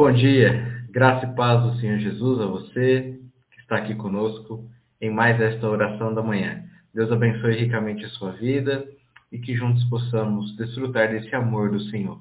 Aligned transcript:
bom 0.00 0.10
dia, 0.12 0.86
graça 0.90 1.26
e 1.26 1.34
paz 1.34 1.62
do 1.62 1.78
Senhor 1.78 1.98
Jesus 1.98 2.40
a 2.40 2.46
você 2.46 3.20
que 3.52 3.60
está 3.60 3.76
aqui 3.76 3.94
conosco 3.94 4.66
em 4.98 5.10
mais 5.10 5.38
esta 5.38 5.68
oração 5.68 6.14
da 6.14 6.22
manhã. 6.22 6.64
Deus 6.94 7.12
abençoe 7.12 7.54
ricamente 7.54 8.06
a 8.06 8.08
sua 8.08 8.32
vida 8.32 8.82
e 9.30 9.38
que 9.38 9.54
juntos 9.54 9.84
possamos 9.90 10.56
desfrutar 10.56 11.10
desse 11.10 11.34
amor 11.34 11.70
do 11.70 11.80
Senhor, 11.90 12.18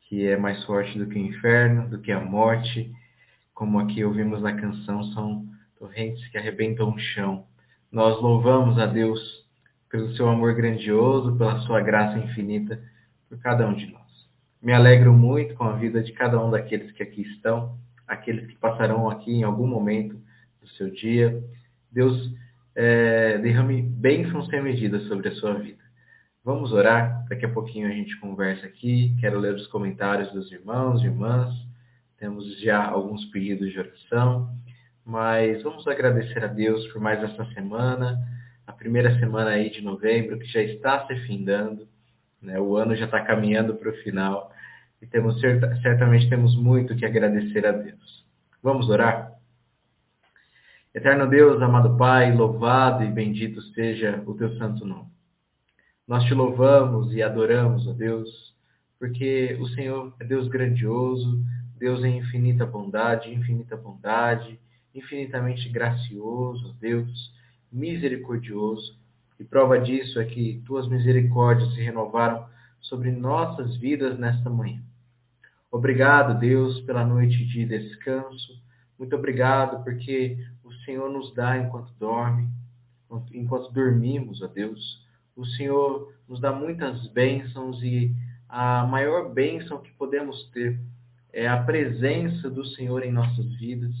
que 0.00 0.26
é 0.26 0.36
mais 0.36 0.64
forte 0.64 0.98
do 0.98 1.06
que 1.06 1.14
o 1.14 1.24
inferno, 1.24 1.88
do 1.88 2.00
que 2.00 2.10
a 2.10 2.18
morte, 2.18 2.90
como 3.54 3.78
aqui 3.78 4.04
ouvimos 4.04 4.42
na 4.42 4.52
canção, 4.52 5.04
são 5.12 5.46
torrentes 5.78 6.26
que 6.30 6.36
arrebentam 6.36 6.90
o 6.90 6.98
chão. 6.98 7.46
Nós 7.92 8.20
louvamos 8.20 8.76
a 8.76 8.86
Deus 8.86 9.20
pelo 9.88 10.12
seu 10.16 10.28
amor 10.28 10.52
grandioso, 10.56 11.38
pela 11.38 11.60
sua 11.60 11.80
graça 11.80 12.18
infinita 12.18 12.82
por 13.28 13.38
cada 13.38 13.68
um 13.68 13.74
de 13.74 13.86
nós. 13.86 14.03
Me 14.64 14.72
alegro 14.72 15.12
muito 15.12 15.54
com 15.56 15.64
a 15.64 15.76
vida 15.76 16.02
de 16.02 16.10
cada 16.12 16.42
um 16.42 16.50
daqueles 16.50 16.90
que 16.92 17.02
aqui 17.02 17.20
estão, 17.20 17.76
aqueles 18.08 18.46
que 18.46 18.56
passarão 18.56 19.10
aqui 19.10 19.30
em 19.30 19.42
algum 19.42 19.66
momento 19.66 20.18
do 20.58 20.66
seu 20.70 20.90
dia. 20.90 21.38
Deus 21.92 22.34
é, 22.74 23.36
derrame 23.36 23.82
bênçãos 23.82 24.48
sem 24.48 24.62
medida 24.62 25.00
sobre 25.00 25.28
a 25.28 25.32
sua 25.32 25.52
vida. 25.52 25.84
Vamos 26.42 26.72
orar, 26.72 27.26
daqui 27.28 27.44
a 27.44 27.50
pouquinho 27.50 27.88
a 27.88 27.90
gente 27.90 28.18
conversa 28.18 28.64
aqui. 28.64 29.14
Quero 29.20 29.38
ler 29.38 29.52
os 29.52 29.66
comentários 29.66 30.32
dos 30.32 30.50
irmãos 30.50 31.02
e 31.02 31.08
irmãs. 31.08 31.54
Temos 32.18 32.58
já 32.62 32.82
alguns 32.82 33.22
pedidos 33.26 33.70
de 33.70 33.78
oração, 33.78 34.48
mas 35.04 35.62
vamos 35.62 35.86
agradecer 35.86 36.42
a 36.42 36.46
Deus 36.46 36.86
por 36.86 37.02
mais 37.02 37.22
essa 37.22 37.44
semana, 37.52 38.18
a 38.66 38.72
primeira 38.72 39.18
semana 39.18 39.50
aí 39.50 39.68
de 39.68 39.82
novembro, 39.82 40.38
que 40.38 40.46
já 40.46 40.62
está 40.62 41.06
se 41.06 41.14
findando. 41.26 41.86
Né? 42.44 42.60
O 42.60 42.76
ano 42.76 42.94
já 42.94 43.06
está 43.06 43.20
caminhando 43.20 43.74
para 43.74 43.90
o 43.90 43.96
final 44.02 44.52
e 45.00 45.06
temos 45.06 45.40
certamente 45.82 46.28
temos 46.28 46.54
muito 46.56 46.94
que 46.94 47.04
agradecer 47.04 47.66
a 47.66 47.72
Deus. 47.72 48.24
Vamos 48.62 48.88
orar? 48.88 49.32
Eterno 50.94 51.26
Deus, 51.28 51.60
amado 51.60 51.96
Pai, 51.96 52.32
louvado 52.34 53.02
e 53.02 53.10
bendito 53.10 53.60
seja 53.72 54.22
o 54.26 54.34
teu 54.34 54.56
santo 54.56 54.86
nome. 54.86 55.10
Nós 56.06 56.24
te 56.24 56.34
louvamos 56.34 57.12
e 57.14 57.22
adoramos, 57.22 57.86
ó 57.88 57.92
Deus, 57.92 58.54
porque 58.98 59.56
o 59.60 59.66
Senhor 59.68 60.14
é 60.20 60.24
Deus 60.24 60.46
grandioso, 60.48 61.42
Deus 61.78 62.04
em 62.04 62.18
infinita 62.18 62.64
bondade, 62.64 63.32
infinita 63.32 63.76
bondade, 63.76 64.60
infinitamente 64.94 65.68
gracioso, 65.68 66.76
Deus 66.80 67.32
misericordioso. 67.72 68.96
E 69.44 69.46
prova 69.46 69.78
disso 69.78 70.18
é 70.18 70.24
que 70.24 70.62
tuas 70.64 70.88
misericórdias 70.88 71.74
se 71.74 71.80
renovaram 71.82 72.46
sobre 72.80 73.12
nossas 73.12 73.76
vidas 73.76 74.18
nesta 74.18 74.48
manhã. 74.48 74.80
Obrigado, 75.70 76.40
Deus, 76.40 76.80
pela 76.80 77.04
noite 77.04 77.44
de 77.44 77.66
descanso. 77.66 78.58
Muito 78.98 79.14
obrigado 79.14 79.84
porque 79.84 80.38
o 80.64 80.72
Senhor 80.86 81.10
nos 81.10 81.34
dá 81.34 81.58
enquanto 81.58 81.92
dorme, 81.98 82.48
enquanto 83.34 83.70
dormimos, 83.70 84.40
ó 84.40 84.46
Deus. 84.46 85.04
O 85.36 85.44
Senhor 85.44 86.14
nos 86.26 86.40
dá 86.40 86.50
muitas 86.50 87.06
bênçãos 87.08 87.82
e 87.82 88.16
a 88.48 88.86
maior 88.86 89.30
bênção 89.34 89.82
que 89.82 89.92
podemos 89.92 90.42
ter 90.52 90.80
é 91.34 91.46
a 91.46 91.62
presença 91.62 92.48
do 92.48 92.64
Senhor 92.64 93.02
em 93.02 93.12
nossas 93.12 93.44
vidas 93.56 93.94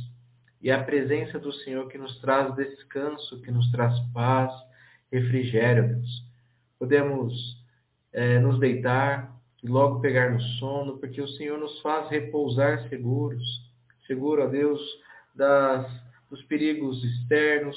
e 0.62 0.70
a 0.70 0.82
presença 0.82 1.38
do 1.38 1.52
Senhor 1.52 1.86
que 1.88 1.98
nos 1.98 2.18
traz 2.20 2.54
descanso, 2.54 3.42
que 3.42 3.50
nos 3.50 3.70
traz 3.70 4.00
paz, 4.14 4.50
refrigério, 5.14 5.88
Deus. 5.88 6.24
Podemos 6.78 7.32
é, 8.12 8.38
nos 8.40 8.58
deitar 8.58 9.32
e 9.62 9.68
logo 9.68 10.00
pegar 10.00 10.30
no 10.30 10.40
sono, 10.58 10.98
porque 10.98 11.20
o 11.20 11.28
Senhor 11.28 11.58
nos 11.58 11.80
faz 11.80 12.08
repousar 12.10 12.88
seguros, 12.88 13.42
seguro 14.06 14.42
a 14.42 14.46
Deus 14.46 14.80
das, 15.34 15.86
dos 16.28 16.42
perigos 16.44 17.02
externos, 17.02 17.76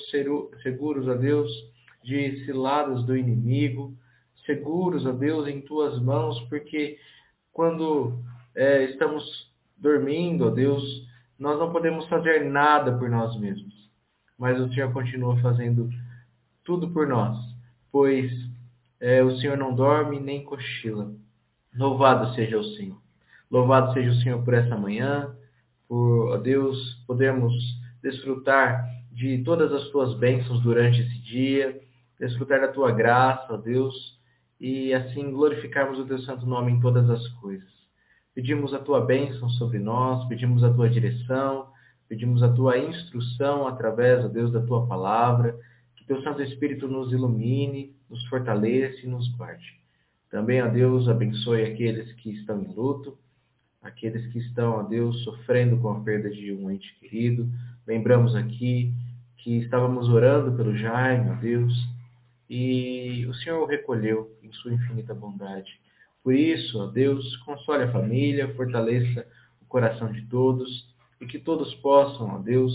seguros 0.64 1.08
a 1.08 1.14
Deus 1.14 1.50
de 2.04 2.46
ciladas 2.46 3.04
do 3.04 3.16
inimigo, 3.16 3.94
seguros 4.46 5.06
a 5.06 5.12
Deus 5.12 5.48
em 5.48 5.62
tuas 5.62 6.00
mãos, 6.02 6.40
porque 6.50 6.98
quando 7.54 8.20
é, 8.56 8.86
estamos 8.86 9.52
dormindo, 9.78 10.48
a 10.48 10.52
Deus, 10.52 10.84
nós 11.38 11.60
não 11.60 11.72
podemos 11.72 12.08
fazer 12.08 12.44
nada 12.46 12.98
por 12.98 13.10
nós 13.10 13.40
mesmos, 13.40 13.90
mas 14.38 14.60
o 14.60 14.72
Senhor 14.74 14.92
continua 14.92 15.40
fazendo 15.42 15.90
tudo 16.68 16.90
por 16.90 17.08
nós, 17.08 17.38
pois 17.90 18.30
é, 19.00 19.24
o 19.24 19.38
Senhor 19.38 19.58
não 19.58 19.74
dorme 19.74 20.20
nem 20.20 20.44
cochila. 20.44 21.14
Louvado 21.74 22.36
seja 22.36 22.60
o 22.60 22.64
Senhor. 22.76 22.98
Louvado 23.50 23.94
seja 23.94 24.12
o 24.12 24.16
Senhor 24.16 24.44
por 24.44 24.54
essa 24.54 24.76
manhã, 24.76 25.34
por, 25.88 26.38
Deus, 26.42 26.78
podermos 27.08 27.54
desfrutar 28.04 28.86
de 29.14 29.38
todas 29.46 29.72
as 29.72 29.88
tuas 29.92 30.14
bênçãos 30.16 30.62
durante 30.62 31.00
esse 31.00 31.18
dia, 31.22 31.80
desfrutar 32.20 32.60
da 32.60 32.68
tua 32.68 32.92
graça, 32.92 33.58
Deus, 33.58 34.20
e 34.60 34.94
assim 34.94 35.32
glorificarmos 35.32 35.98
o 35.98 36.06
teu 36.06 36.20
santo 36.20 36.46
nome 36.46 36.74
em 36.74 36.82
todas 36.82 37.10
as 37.10 37.26
coisas. 37.40 37.72
Pedimos 38.36 38.74
a 38.74 38.80
tua 38.80 39.06
bênção 39.06 39.50
sobre 39.52 39.80
nós, 39.80 40.28
pedimos 40.28 40.66
a 40.66 40.74
tua 40.74 40.90
direção, 40.90 41.70
pedimos 42.10 42.44
a 42.44 42.52
tua 42.52 42.78
instrução 42.78 43.68
através, 43.68 44.26
ó 44.26 44.28
Deus, 44.28 44.52
da 44.52 44.62
tua 44.62 44.86
palavra, 44.86 45.58
teu 46.08 46.22
Santo 46.24 46.42
Espírito 46.42 46.88
nos 46.88 47.12
ilumine, 47.12 47.94
nos 48.10 48.26
fortaleça 48.28 49.06
e 49.06 49.10
nos 49.10 49.28
guarde. 49.36 49.78
Também, 50.30 50.62
ó 50.62 50.68
Deus, 50.68 51.10
abençoe 51.10 51.64
aqueles 51.64 52.12
que 52.14 52.32
estão 52.32 52.62
em 52.62 52.74
luto, 52.74 53.18
aqueles 53.82 54.26
que 54.32 54.40
estão, 54.40 54.80
ó 54.80 54.84
Deus, 54.84 55.22
sofrendo 55.24 55.78
com 55.78 55.90
a 55.90 56.00
perda 56.00 56.30
de 56.30 56.54
um 56.54 56.72
ente 56.72 56.94
querido. 57.00 57.50
Lembramos 57.86 58.36
aqui 58.36 58.94
que 59.38 59.58
estávamos 59.58 60.08
orando 60.08 60.56
pelo 60.56 60.76
Jaime, 60.76 61.30
ó 61.30 61.36
Deus, 61.36 61.74
e 62.50 63.26
o 63.28 63.34
Senhor 63.36 63.62
o 63.62 63.66
recolheu 63.66 64.32
em 64.42 64.52
sua 64.54 64.74
infinita 64.74 65.14
bondade. 65.14 65.80
Por 66.24 66.34
isso, 66.34 66.80
ó 66.80 66.88
Deus, 66.88 67.36
console 67.38 67.84
a 67.84 67.92
família, 67.92 68.54
fortaleça 68.56 69.26
o 69.62 69.66
coração 69.66 70.12
de 70.12 70.22
todos 70.24 70.88
e 71.20 71.26
que 71.26 71.40
todos 71.40 71.74
possam, 71.76 72.36
ó 72.36 72.38
Deus, 72.40 72.74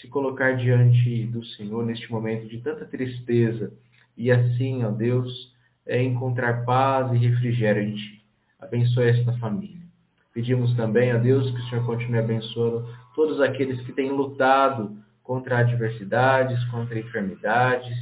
se 0.00 0.08
colocar 0.08 0.56
diante 0.56 1.26
do 1.26 1.44
Senhor 1.44 1.84
neste 1.84 2.10
momento 2.10 2.48
de 2.48 2.58
tanta 2.60 2.84
tristeza 2.84 3.72
e 4.16 4.30
assim, 4.30 4.84
ó 4.84 4.90
Deus, 4.90 5.54
é 5.86 6.02
encontrar 6.02 6.64
paz 6.64 7.12
e 7.12 7.16
refrigério 7.16 7.82
em 7.82 7.94
Ti. 7.94 8.22
Abençoe 8.60 9.08
esta 9.08 9.32
família. 9.38 9.80
Pedimos 10.32 10.74
também 10.76 11.10
a 11.10 11.18
Deus 11.18 11.50
que 11.50 11.56
o 11.56 11.68
Senhor 11.68 11.84
continue 11.84 12.18
abençoando 12.18 12.88
todos 13.14 13.40
aqueles 13.40 13.80
que 13.82 13.92
têm 13.92 14.10
lutado 14.10 14.96
contra 15.22 15.58
adversidades, 15.58 16.62
contra 16.66 16.98
enfermidades, 16.98 17.96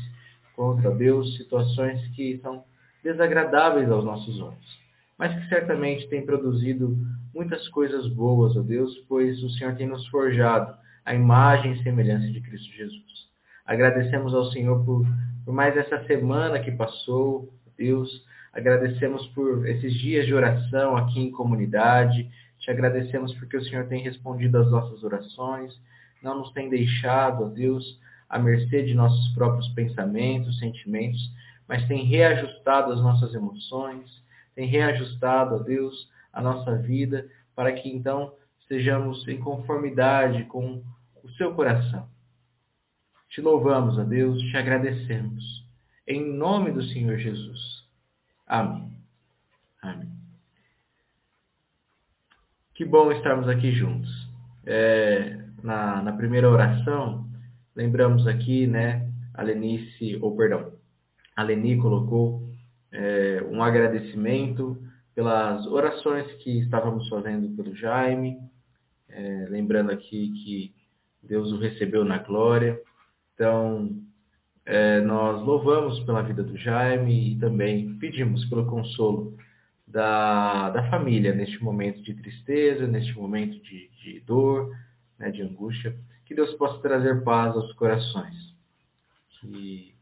contra, 0.55 0.91
Deus, 0.91 1.37
situações 1.37 2.01
que 2.15 2.39
são 2.39 2.65
desagradáveis 3.03 3.91
aos 3.91 4.05
nossos 4.05 4.41
olhos, 4.41 4.81
mas 5.19 5.35
que 5.35 5.49
certamente 5.49 6.09
têm 6.09 6.25
produzido 6.25 6.97
muitas 7.35 7.69
coisas 7.69 8.09
boas, 8.09 8.57
ó 8.57 8.61
Deus, 8.61 8.97
pois 9.09 9.43
o 9.43 9.51
Senhor 9.51 9.75
tem 9.77 9.87
nos 9.87 10.07
forjado 10.09 10.75
a 11.07 11.15
imagem 11.15 11.73
e 11.73 11.83
semelhança 11.85 12.27
de 12.27 12.41
Cristo 12.41 12.73
Jesus. 12.73 13.29
Agradecemos 13.65 14.35
ao 14.35 14.51
Senhor 14.51 14.85
por, 14.85 15.07
por 15.45 15.55
mais 15.55 15.77
essa 15.77 16.05
semana 16.05 16.59
que 16.59 16.73
passou, 16.73 17.49
Deus. 17.79 18.27
Agradecemos 18.53 19.25
por 19.29 19.69
esses 19.69 19.95
dias 19.95 20.27
de 20.27 20.35
oração 20.35 20.97
aqui 20.97 21.21
em 21.21 21.31
comunidade. 21.31 22.29
Te 22.59 22.73
agradecemos 22.73 23.33
porque 23.35 23.57
o 23.57 23.65
Senhor 23.65 23.87
tem 23.87 24.03
respondido 24.03 24.59
às 24.59 24.69
nossas 24.69 25.05
orações, 25.05 25.73
não 26.21 26.39
nos 26.39 26.53
tem 26.53 26.69
deixado, 26.69 27.55
Deus, 27.55 28.01
à 28.29 28.39
mercê 28.39 28.83
de 28.83 28.93
nossos 28.93 29.29
próprios 29.33 29.69
pensamentos, 29.69 30.59
sentimentos, 30.59 31.21
mas 31.69 31.87
tem 31.87 32.05
reajustado 32.05 32.93
as 32.93 33.01
nossas 33.01 33.33
emoções, 33.33 34.11
tem 34.57 34.67
reajustado, 34.67 35.63
Deus, 35.63 36.11
a 36.33 36.43
nossa 36.43 36.75
vida, 36.77 37.29
para 37.55 37.73
que 37.73 37.89
então 37.89 38.33
estejamos 38.61 39.27
em 39.29 39.39
conformidade 39.39 40.45
com 40.45 40.83
o 41.27 41.31
seu 41.33 41.53
coração. 41.55 42.09
Te 43.29 43.41
louvamos, 43.41 43.99
ó 43.99 44.05
Deus, 44.05 44.41
te 44.43 44.57
agradecemos. 44.57 45.67
Em 46.07 46.25
nome 46.25 46.71
do 46.71 46.83
Senhor 46.83 47.19
Jesus. 47.19 47.85
Amém. 48.47 48.97
Amém. 49.83 50.13
Que 52.75 52.85
bom 52.85 53.11
estarmos 53.11 53.49
aqui 53.49 53.73
juntos. 53.73 54.09
É, 54.65 55.45
na, 55.63 56.01
na 56.01 56.13
primeira 56.13 56.49
oração, 56.49 57.29
lembramos 57.75 58.27
aqui, 58.27 58.67
né, 58.67 59.11
a 59.35 59.43
Lenice, 59.43 60.17
ou 60.23 60.37
perdão, 60.37 60.73
a 61.35 61.43
Leni 61.43 61.77
colocou 61.79 62.49
é, 62.93 63.43
um 63.51 63.63
agradecimento 63.63 64.81
pelas 65.15 65.67
orações 65.67 66.31
que 66.43 66.61
estávamos 66.61 67.09
fazendo 67.09 67.49
pelo 67.57 67.75
Jaime, 67.75 68.39
é, 69.09 69.47
lembrando 69.49 69.91
aqui 69.91 70.33
que 70.45 70.86
Deus 71.27 71.53
o 71.53 71.59
recebeu 71.59 72.05
na 72.05 72.19
glória. 72.19 72.81
Então, 73.35 73.91
é, 74.65 75.01
nós 75.01 75.45
louvamos 75.45 76.01
pela 76.01 76.23
vida 76.23 76.43
do 76.43 76.57
Jaime 76.57 77.33
e 77.33 77.39
também 77.39 77.97
pedimos 77.99 78.45
pelo 78.47 78.67
consolo 78.67 79.37
da, 79.87 80.71
da 80.71 80.91
família 80.91 81.35
neste 81.35 81.63
momento 81.63 82.03
de 82.03 82.15
tristeza, 82.15 82.87
neste 82.87 83.15
momento 83.17 83.63
de, 83.63 83.89
de 84.03 84.21
dor, 84.21 84.75
né, 85.19 85.31
de 85.31 85.43
angústia. 85.43 85.97
Que 86.25 86.35
Deus 86.35 86.53
possa 86.55 86.81
trazer 86.81 87.23
paz 87.23 87.55
aos 87.55 87.73
corações. 87.75 88.35
Que 89.41 89.95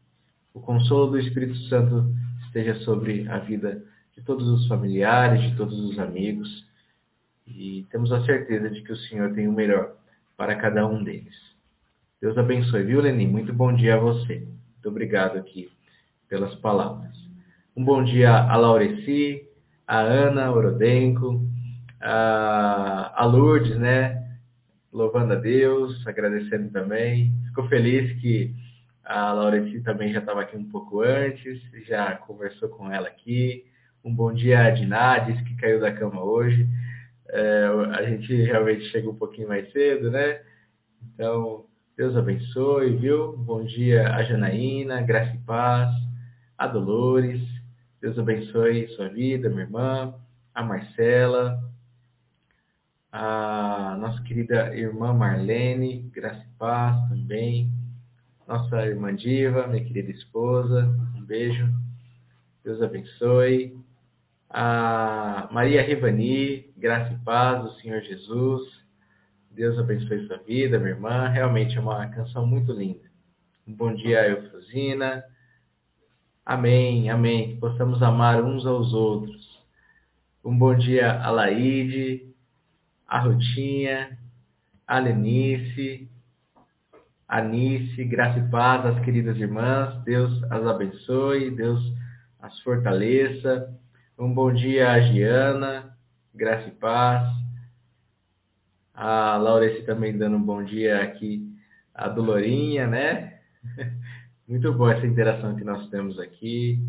o 0.53 0.59
consolo 0.59 1.11
do 1.11 1.19
Espírito 1.19 1.55
Santo 1.69 2.05
esteja 2.45 2.75
sobre 2.83 3.27
a 3.27 3.39
vida 3.39 3.83
de 4.15 4.23
todos 4.23 4.47
os 4.47 4.67
familiares, 4.67 5.51
de 5.51 5.57
todos 5.57 5.77
os 5.77 5.99
amigos. 5.99 6.65
E 7.45 7.85
temos 7.91 8.11
a 8.11 8.25
certeza 8.25 8.69
de 8.69 8.81
que 8.81 8.91
o 8.91 8.97
Senhor 8.97 9.33
tem 9.33 9.47
o 9.47 9.53
melhor 9.53 9.95
para 10.37 10.55
cada 10.55 10.85
um 10.87 11.03
deles. 11.03 11.35
Deus 12.21 12.37
abençoe, 12.37 12.83
viu, 12.83 13.01
Lenin? 13.01 13.27
Muito 13.27 13.53
bom 13.53 13.73
dia 13.73 13.95
a 13.95 13.99
você. 13.99 14.39
Muito 14.39 14.89
obrigado 14.89 15.37
aqui 15.37 15.69
pelas 16.27 16.55
palavras. 16.55 17.15
Um 17.75 17.83
bom 17.83 18.03
dia 18.03 18.31
a 18.31 18.55
Laureci, 18.55 19.47
a 19.87 19.99
Ana 19.99 20.51
Orodenko, 20.51 21.41
a, 22.01 23.13
a 23.15 23.25
Lourdes, 23.25 23.77
né? 23.77 24.23
Louvando 24.91 25.33
a 25.33 25.35
Deus, 25.35 26.05
agradecendo 26.07 26.71
também. 26.71 27.33
Fico 27.47 27.67
feliz 27.67 28.19
que 28.21 28.55
a 29.03 29.31
Laureci 29.33 29.81
também 29.81 30.11
já 30.11 30.19
estava 30.19 30.41
aqui 30.41 30.57
um 30.57 30.69
pouco 30.69 31.01
antes, 31.01 31.61
já 31.85 32.15
conversou 32.15 32.69
com 32.69 32.91
ela 32.91 33.07
aqui. 33.07 33.65
Um 34.03 34.13
bom 34.13 34.33
dia 34.33 34.63
a 34.63 34.69
Diná, 34.69 35.19
disse 35.19 35.43
que 35.43 35.55
caiu 35.57 35.79
da 35.79 35.91
cama 35.91 36.23
hoje. 36.23 36.67
É, 37.29 37.65
a 37.93 38.03
gente 38.03 38.33
realmente 38.43 38.85
chega 38.85 39.09
um 39.09 39.15
pouquinho 39.15 39.47
mais 39.47 39.71
cedo, 39.71 40.11
né? 40.11 40.41
Então, 41.01 41.65
Deus 41.97 42.15
abençoe, 42.15 42.95
viu? 42.97 43.35
Bom 43.37 43.63
dia 43.63 44.13
a 44.13 44.23
Janaína, 44.23 45.01
graça 45.01 45.33
e 45.33 45.39
paz, 45.39 45.89
a 46.57 46.67
Dolores, 46.67 47.41
Deus 48.01 48.19
abençoe 48.19 48.87
sua 48.89 49.09
vida, 49.09 49.49
minha 49.49 49.63
irmã, 49.63 50.13
a 50.53 50.63
Marcela, 50.63 51.59
a 53.11 53.97
nossa 53.99 54.21
querida 54.23 54.75
irmã 54.75 55.13
Marlene, 55.13 56.01
graça 56.13 56.43
e 56.43 56.57
paz 56.57 57.09
também, 57.09 57.71
nossa 58.47 58.85
irmã 58.85 59.15
Diva, 59.15 59.67
minha 59.67 59.83
querida 59.83 60.11
esposa, 60.11 60.85
um 61.15 61.23
beijo, 61.23 61.67
Deus 62.63 62.81
abençoe, 62.81 63.75
a 64.49 65.47
Maria 65.51 65.81
Rivani, 65.81 66.64
graça 66.75 67.13
e 67.13 67.17
paz 67.23 67.63
do 67.63 67.73
Senhor 67.79 68.01
Jesus, 68.01 68.63
Deus 69.51 69.79
abençoe 69.79 70.27
sua 70.27 70.37
vida, 70.37 70.77
minha 70.77 70.91
irmã. 70.91 71.27
Realmente 71.29 71.77
é 71.77 71.79
uma 71.79 72.05
canção 72.07 72.45
muito 72.45 72.73
linda. 72.73 73.09
Um 73.65 73.73
bom 73.73 73.93
dia, 73.93 74.27
Eufrosina. 74.29 75.23
Amém, 76.45 77.09
amém. 77.09 77.53
Que 77.53 77.59
possamos 77.59 78.03
amar 78.03 78.43
uns 78.43 78.65
aos 78.65 78.93
outros. 78.93 79.63
Um 80.43 80.57
bom 80.57 80.75
dia 80.75 81.19
a 81.21 81.31
Laide, 81.31 82.35
a 83.07 83.19
Rutinha, 83.19 84.17
a 84.85 84.99
Lenice, 84.99 86.09
a 87.27 87.41
Nice, 87.41 88.03
graça 88.03 88.39
e 88.39 88.49
paz 88.49 88.85
às 88.85 88.99
queridas 89.03 89.37
irmãs. 89.37 90.03
Deus 90.03 90.43
as 90.43 90.65
abençoe, 90.65 91.49
Deus 91.51 91.81
as 92.39 92.59
fortaleça. 92.59 93.73
Um 94.17 94.33
bom 94.33 94.53
dia 94.53 94.91
a 94.91 95.01
Giana, 95.01 95.94
graça 96.35 96.67
e 96.67 96.71
paz. 96.71 97.27
A 98.93 99.37
Laureci 99.37 99.83
também 99.83 100.17
dando 100.17 100.35
um 100.35 100.41
bom 100.41 100.63
dia 100.63 101.01
aqui. 101.01 101.49
A 101.93 102.09
Dolorinha, 102.09 102.87
né? 102.87 103.39
Muito 104.47 104.71
boa 104.73 104.93
essa 104.93 105.07
interação 105.07 105.55
que 105.55 105.63
nós 105.63 105.89
temos 105.89 106.19
aqui, 106.19 106.79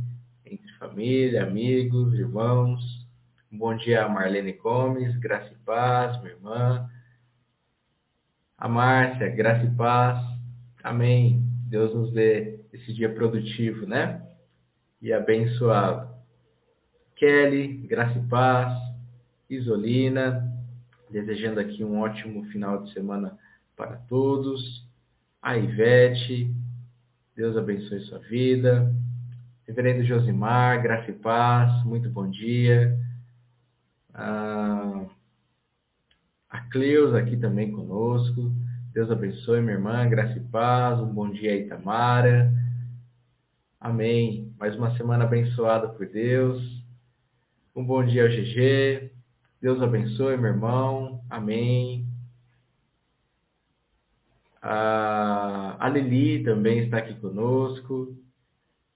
entre 0.44 0.70
família, 0.74 1.44
amigos, 1.44 2.12
irmãos. 2.14 3.06
Um 3.50 3.58
bom 3.58 3.76
dia 3.76 4.04
a 4.04 4.08
Marlene 4.08 4.52
Gomes, 4.52 5.16
graça 5.18 5.52
e 5.52 5.64
paz, 5.64 6.20
minha 6.20 6.34
irmã. 6.34 6.90
A 8.58 8.68
Márcia, 8.68 9.28
graça 9.28 9.64
e 9.64 9.70
paz. 9.76 10.18
Amém. 10.82 11.42
Deus 11.68 11.94
nos 11.94 12.12
dê 12.12 12.60
esse 12.72 12.92
dia 12.92 13.12
produtivo, 13.14 13.86
né? 13.86 14.22
E 15.00 15.12
abençoado. 15.12 16.14
Kelly, 17.14 17.68
graça 17.86 18.18
e 18.18 18.22
paz. 18.28 18.95
Isolina, 19.48 20.52
desejando 21.10 21.60
aqui 21.60 21.84
um 21.84 22.00
ótimo 22.00 22.44
final 22.46 22.82
de 22.82 22.92
semana 22.92 23.38
para 23.76 23.96
todos. 24.08 24.84
A 25.40 25.56
Ivete, 25.56 26.52
Deus 27.36 27.56
abençoe 27.56 28.00
sua 28.00 28.18
vida. 28.18 28.92
Reverendo 29.66 30.04
Josimar, 30.04 30.82
graça 30.82 31.10
e 31.10 31.14
paz, 31.14 31.84
muito 31.84 32.08
bom 32.10 32.28
dia. 32.28 32.98
Ah, 34.12 35.06
a 36.48 36.60
Cleusa 36.62 37.18
aqui 37.18 37.36
também 37.36 37.70
conosco. 37.70 38.50
Deus 38.92 39.10
abençoe, 39.10 39.60
minha 39.60 39.74
irmã, 39.74 40.08
graça 40.08 40.38
e 40.38 40.40
paz. 40.40 40.98
Um 41.00 41.12
bom 41.12 41.30
dia 41.30 41.52
aí, 41.52 41.68
Tamara. 41.68 42.52
Amém. 43.78 44.54
Mais 44.58 44.74
uma 44.74 44.96
semana 44.96 45.24
abençoada 45.24 45.88
por 45.88 46.06
Deus. 46.06 46.82
Um 47.74 47.84
bom 47.84 48.04
dia 48.04 48.22
ao 48.22 48.28
GG. 48.28 49.15
Deus 49.60 49.82
abençoe, 49.82 50.36
meu 50.36 50.50
irmão. 50.50 51.24
Amém. 51.30 52.06
A 54.60 55.88
Lili 55.88 56.42
também 56.44 56.80
está 56.80 56.98
aqui 56.98 57.14
conosco. 57.20 58.16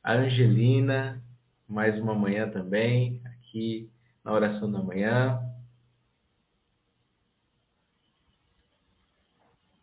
A 0.02 0.14
Angelina, 0.14 1.22
mais 1.68 1.98
uma 2.00 2.14
manhã 2.14 2.48
também, 2.50 3.20
aqui 3.24 3.90
na 4.24 4.32
oração 4.32 4.70
da 4.70 4.82
manhã. 4.82 5.40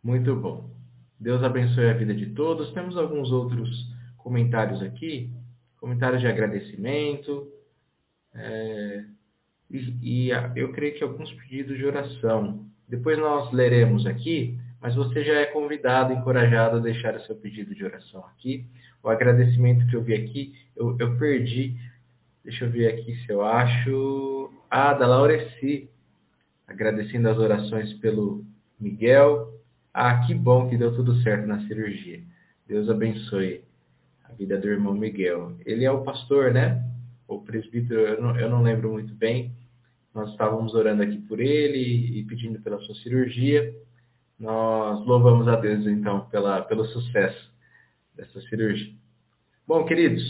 Muito 0.02 0.34
bom. 0.36 0.70
Deus 1.18 1.42
abençoe 1.42 1.90
a 1.90 1.94
vida 1.94 2.14
de 2.14 2.26
todos. 2.34 2.72
Temos 2.72 2.96
alguns 2.96 3.32
outros 3.32 3.68
comentários 4.16 4.82
aqui, 4.82 5.32
comentários 5.78 6.20
de 6.20 6.28
agradecimento. 6.28 7.50
É, 8.34 9.04
e, 9.70 10.28
e 10.28 10.30
eu 10.56 10.72
creio 10.72 10.94
que 10.94 11.04
alguns 11.04 11.30
pedidos 11.32 11.76
de 11.76 11.84
oração. 11.84 12.66
Depois 12.88 13.18
nós 13.18 13.52
leremos 13.52 14.06
aqui, 14.06 14.58
mas 14.80 14.94
você 14.94 15.24
já 15.24 15.34
é 15.34 15.46
convidado, 15.46 16.12
encorajado 16.12 16.76
a 16.76 16.80
deixar 16.80 17.14
o 17.14 17.20
seu 17.20 17.36
pedido 17.36 17.74
de 17.74 17.84
oração 17.84 18.24
aqui. 18.26 18.66
O 19.02 19.08
agradecimento 19.08 19.86
que 19.86 19.96
eu 19.96 20.02
vi 20.02 20.14
aqui, 20.14 20.54
eu, 20.74 20.96
eu 20.98 21.16
perdi. 21.18 21.76
Deixa 22.42 22.64
eu 22.64 22.70
ver 22.70 22.88
aqui 22.88 23.14
se 23.24 23.30
eu 23.30 23.42
acho. 23.42 24.50
Ah, 24.70 24.94
da 24.94 25.06
Laureci. 25.06 25.90
Agradecendo 26.66 27.28
as 27.28 27.38
orações 27.38 27.92
pelo 27.94 28.44
Miguel. 28.80 29.52
Ah, 29.92 30.26
que 30.26 30.34
bom 30.34 30.68
que 30.68 30.76
deu 30.76 30.94
tudo 30.94 31.20
certo 31.22 31.46
na 31.46 31.66
cirurgia. 31.66 32.22
Deus 32.66 32.88
abençoe 32.88 33.62
a 34.24 34.32
vida 34.32 34.56
do 34.56 34.68
irmão 34.68 34.94
Miguel. 34.94 35.56
Ele 35.64 35.84
é 35.84 35.90
o 35.90 36.02
pastor, 36.02 36.52
né? 36.52 36.87
O 37.28 37.42
presbítero, 37.42 38.00
eu 38.00 38.22
não, 38.22 38.40
eu 38.40 38.48
não 38.48 38.62
lembro 38.62 38.90
muito 38.90 39.14
bem. 39.14 39.52
Nós 40.14 40.30
estávamos 40.30 40.74
orando 40.74 41.02
aqui 41.02 41.18
por 41.18 41.38
ele 41.38 42.18
e 42.18 42.24
pedindo 42.24 42.58
pela 42.62 42.80
sua 42.80 42.94
cirurgia. 42.96 43.72
Nós 44.40 45.04
louvamos 45.06 45.46
a 45.46 45.56
Deus, 45.56 45.86
então, 45.86 46.22
pela, 46.30 46.62
pelo 46.62 46.86
sucesso 46.86 47.52
dessa 48.16 48.40
cirurgia. 48.48 48.94
Bom, 49.66 49.84
queridos, 49.84 50.24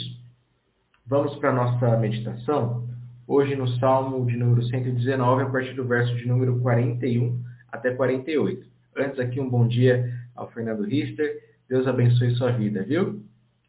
vamos 1.06 1.36
para 1.36 1.50
a 1.50 1.52
nossa 1.52 1.96
meditação. 1.98 2.88
Hoje 3.28 3.54
no 3.54 3.68
Salmo 3.78 4.26
de 4.26 4.36
número 4.36 4.64
119, 4.64 5.42
a 5.42 5.50
partir 5.50 5.74
do 5.74 5.86
verso 5.86 6.16
de 6.16 6.26
número 6.26 6.58
41 6.60 7.40
até 7.70 7.94
48. 7.94 8.66
Antes 8.96 9.20
aqui, 9.20 9.38
um 9.38 9.48
bom 9.48 9.68
dia 9.68 10.12
ao 10.34 10.50
Fernando 10.50 10.82
Rister. 10.82 11.44
Deus 11.68 11.86
abençoe 11.86 12.34
sua 12.34 12.50
vida, 12.50 12.82
viu? 12.82 13.22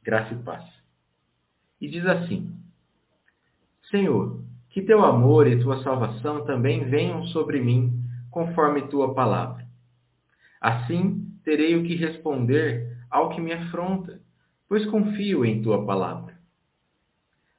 Graça 0.04 0.34
e 0.34 0.38
paz. 0.38 0.66
E 1.80 1.88
diz 1.88 2.06
assim, 2.06 2.59
Senhor, 3.90 4.44
que 4.70 4.84
teu 4.84 5.04
amor 5.04 5.48
e 5.48 5.60
tua 5.62 5.82
salvação 5.82 6.46
também 6.46 6.86
venham 6.90 7.26
sobre 7.28 7.60
mim, 7.60 7.92
conforme 8.30 8.88
tua 8.88 9.16
palavra. 9.16 9.66
Assim 10.62 11.26
terei 11.44 11.76
o 11.76 11.84
que 11.84 11.96
responder 11.96 12.96
ao 13.10 13.30
que 13.30 13.42
me 13.42 13.52
afronta, 13.52 14.22
pois 14.68 14.86
confio 14.86 15.44
em 15.44 15.64
tua 15.64 15.86
palavra. 15.86 16.38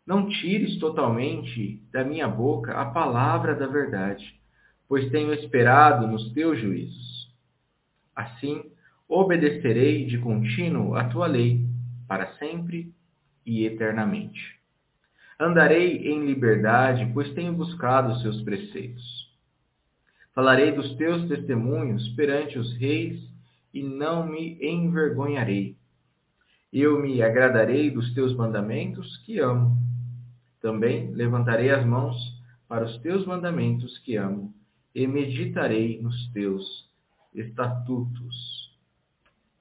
Não 0.06 0.28
tires 0.28 0.78
totalmente 0.78 1.82
da 1.92 2.04
minha 2.04 2.28
boca 2.28 2.74
a 2.74 2.84
palavra 2.86 3.54
da 3.54 3.66
verdade, 3.66 4.40
pois 4.88 5.10
tenho 5.10 5.32
esperado 5.34 6.06
nos 6.06 6.32
teus 6.32 6.60
juízos. 6.60 7.34
Assim, 8.14 8.70
obedecerei 9.08 10.06
de 10.06 10.18
contínuo 10.18 10.94
a 10.94 11.08
tua 11.08 11.26
lei, 11.26 11.66
para 12.06 12.34
sempre 12.34 12.94
e 13.44 13.64
eternamente. 13.64 14.59
Andarei 15.40 16.06
em 16.06 16.26
liberdade, 16.26 17.10
pois 17.14 17.32
tenho 17.32 17.54
buscado 17.54 18.12
os 18.12 18.20
seus 18.20 18.42
preceitos. 18.42 19.02
Falarei 20.34 20.70
dos 20.70 20.94
teus 20.96 21.26
testemunhos 21.28 22.06
perante 22.10 22.58
os 22.58 22.76
reis 22.76 23.18
e 23.72 23.82
não 23.82 24.26
me 24.26 24.58
envergonharei. 24.60 25.78
Eu 26.70 27.00
me 27.00 27.22
agradarei 27.22 27.90
dos 27.90 28.12
teus 28.12 28.36
mandamentos 28.36 29.16
que 29.24 29.38
amo. 29.38 29.78
Também 30.60 31.10
levantarei 31.12 31.70
as 31.70 31.86
mãos 31.86 32.16
para 32.68 32.84
os 32.84 32.98
teus 32.98 33.24
mandamentos 33.24 33.96
que 34.00 34.16
amo 34.16 34.52
e 34.94 35.06
meditarei 35.06 36.02
nos 36.02 36.30
teus 36.32 36.86
estatutos. 37.34 38.78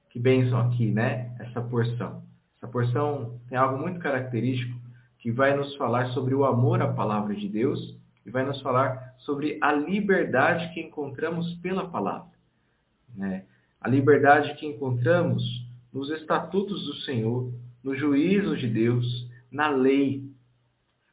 Que 0.10 0.20
bênção 0.20 0.60
aqui, 0.60 0.92
né? 0.92 1.34
Essa 1.40 1.62
porção. 1.62 2.22
Essa 2.58 2.68
porção 2.68 3.40
tem 3.48 3.58
algo 3.58 3.82
muito 3.82 4.02
característico 4.02 4.79
que 5.20 5.32
vai 5.32 5.56
nos 5.56 5.76
falar 5.76 6.08
sobre 6.08 6.34
o 6.34 6.46
amor 6.46 6.82
à 6.82 6.88
palavra 6.94 7.36
de 7.36 7.48
Deus 7.48 7.98
e 8.26 8.32
vai 8.32 8.46
nos 8.46 8.62
falar 8.62 9.16
sobre 9.20 9.58
a 9.62 9.72
liberdade 9.72 10.74
que 10.74 10.82
encontramos 10.82 11.54
pela 11.56 11.88
palavra. 11.90 12.32
Né? 13.16 13.46
A 13.82 13.90
liberdade 13.90 14.56
que 14.56 14.66
encontramos 14.66 15.44
nos 15.94 16.10
estatutos 16.12 16.86
do 16.86 16.96
Senhor, 17.02 17.52
nos 17.84 18.00
juízos 18.00 18.60
de 18.60 18.68
Deus, 18.68 19.28
na 19.52 19.70
lei. 19.70 20.24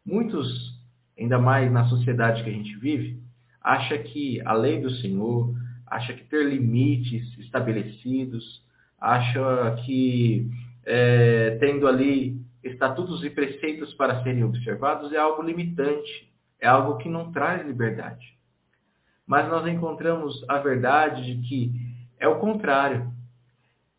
Muitos, 0.05 0.79
ainda 1.19 1.39
mais 1.39 1.71
na 1.73 1.87
sociedade 1.87 2.45
que 2.45 2.51
a 2.51 2.53
gente 2.53 2.77
vive, 2.77 3.21
acha 3.61 3.99
que 3.99 4.41
a 4.43 4.53
lei 4.53 4.81
do 4.81 4.91
Senhor, 4.91 5.55
acha 5.87 6.13
que 6.13 6.25
ter 6.25 6.49
limites 6.49 7.37
estabelecidos, 7.39 8.63
acha 9.01 9.77
que 9.85 10.49
é, 10.85 11.57
tendo 11.59 11.89
ali 11.89 12.36
estatutos 12.67 13.25
e 13.25 13.31
preceitos 13.31 13.95
para 13.95 14.23
serem 14.23 14.45
observados 14.45 15.13
é 15.13 15.17
algo 15.17 15.43
limitante, 15.43 16.33
é 16.61 16.67
algo 16.67 16.99
que 16.99 17.09
não 17.09 17.33
traz 17.33 17.67
liberdade. 17.67 18.37
Mas 19.27 19.49
nós 19.49 19.67
encontramos 19.67 20.45
a 20.49 20.59
verdade 20.59 21.35
de 21.35 21.49
que 21.49 21.73
é 22.19 22.29
o 22.29 22.39
contrário. 22.39 23.13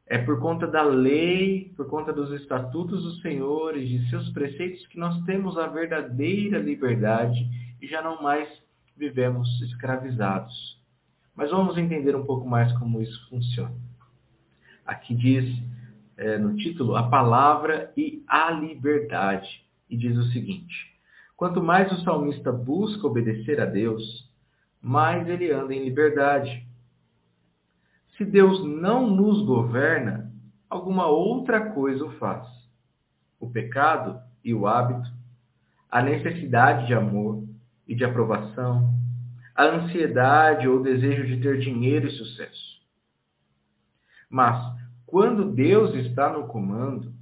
É 0.06 0.18
por 0.18 0.40
conta 0.40 0.66
da 0.66 0.84
lei, 0.84 1.74
por 1.76 1.88
conta 1.90 2.14
dos 2.14 2.32
estatutos 2.32 3.04
do 3.04 3.22
Senhor 3.22 3.78
e 3.78 3.86
de 3.86 4.10
seus 4.10 4.30
preceitos 4.30 4.88
que 4.88 4.98
nós 4.98 5.22
temos 5.26 5.58
a 5.58 5.68
verdadeira 5.68 6.60
liberdade 6.60 7.46
e 7.82 7.88
já 7.88 8.02
não 8.02 8.22
mais 8.22 8.48
vivemos 8.96 9.62
escravizados. 9.62 10.82
Mas 11.36 11.52
vamos 11.52 11.78
entender 11.78 12.16
um 12.16 12.26
pouco 12.26 12.48
mais 12.48 12.72
como 12.80 13.02
isso 13.02 13.30
funciona. 13.30 13.76
Aqui 14.86 15.14
diz 15.14 15.46
é, 16.18 16.38
no 16.38 16.56
título 16.56 16.96
a 16.96 17.08
palavra 17.10 17.94
e 17.96 18.24
a 18.28 18.52
liberdade. 18.52 19.64
E 19.90 19.96
diz 19.96 20.18
o 20.18 20.32
seguinte: 20.32 20.98
Quanto 21.36 21.62
mais 21.62 21.92
o 21.92 22.04
salmista 22.04 22.52
busca 22.52 23.06
obedecer 23.06 23.62
a 23.62 23.66
Deus, 23.66 24.04
mais 24.82 25.28
ele 25.28 25.52
anda 25.52 25.74
em 25.74 25.84
liberdade. 25.84 26.66
Se 28.18 28.26
Deus 28.26 28.66
não 28.66 29.08
nos 29.10 29.46
governa, 29.46 30.34
alguma 30.68 31.06
outra 31.06 31.72
coisa 31.72 32.04
o 32.04 32.12
faz. 32.18 32.48
O 33.40 33.50
pecado 33.50 34.20
e 34.44 34.54
o 34.54 34.66
hábito, 34.66 35.08
a 35.92 36.02
necessidade 36.02 36.88
de 36.88 36.94
amor 36.96 37.44
e 37.88 37.94
de 37.94 38.04
aprovação, 38.04 38.92
a 39.56 39.66
ansiedade 39.66 40.68
ou 40.68 40.80
o 40.80 40.84
desejo 40.84 41.28
de 41.28 41.42
ter 41.42 41.60
dinheiro 41.60 42.08
e 42.08 42.12
sucesso. 42.12 42.82
Mas, 44.30 44.76
quando 45.08 45.54
Deus 45.54 45.96
está 45.96 46.30
no 46.34 46.48
comando, 46.48 47.14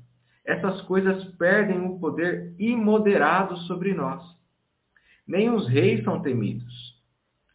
essas 0.44 0.82
coisas 0.82 1.24
perdem 1.36 1.86
o 1.86 2.00
poder 2.00 2.56
imoderado 2.58 3.56
sobre 3.60 3.94
nós. 3.94 4.24
Nem 5.27 5.51
os 5.51 5.68
reis 5.68 6.04
são 6.04 6.20
temidos. 6.20 7.00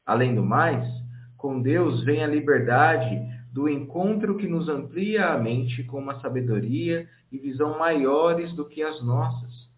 Além 0.07 0.35
do 0.35 0.43
mais, 0.43 0.89
com 1.37 1.61
Deus 1.61 2.05
vem 2.05 2.23
a 2.23 2.29
liberdade 2.29 3.21
do 3.53 3.69
encontro 3.69 4.37
que 4.37 4.47
nos 4.47 4.69
amplia 4.69 5.33
a 5.33 5.39
mente 5.39 5.83
com 5.83 5.99
uma 5.99 6.21
sabedoria 6.21 7.09
e 7.33 7.37
visão 7.37 7.77
maiores 7.77 8.53
do 8.55 8.65
que 8.65 8.83
as 8.85 9.03
nossas. 9.03 9.69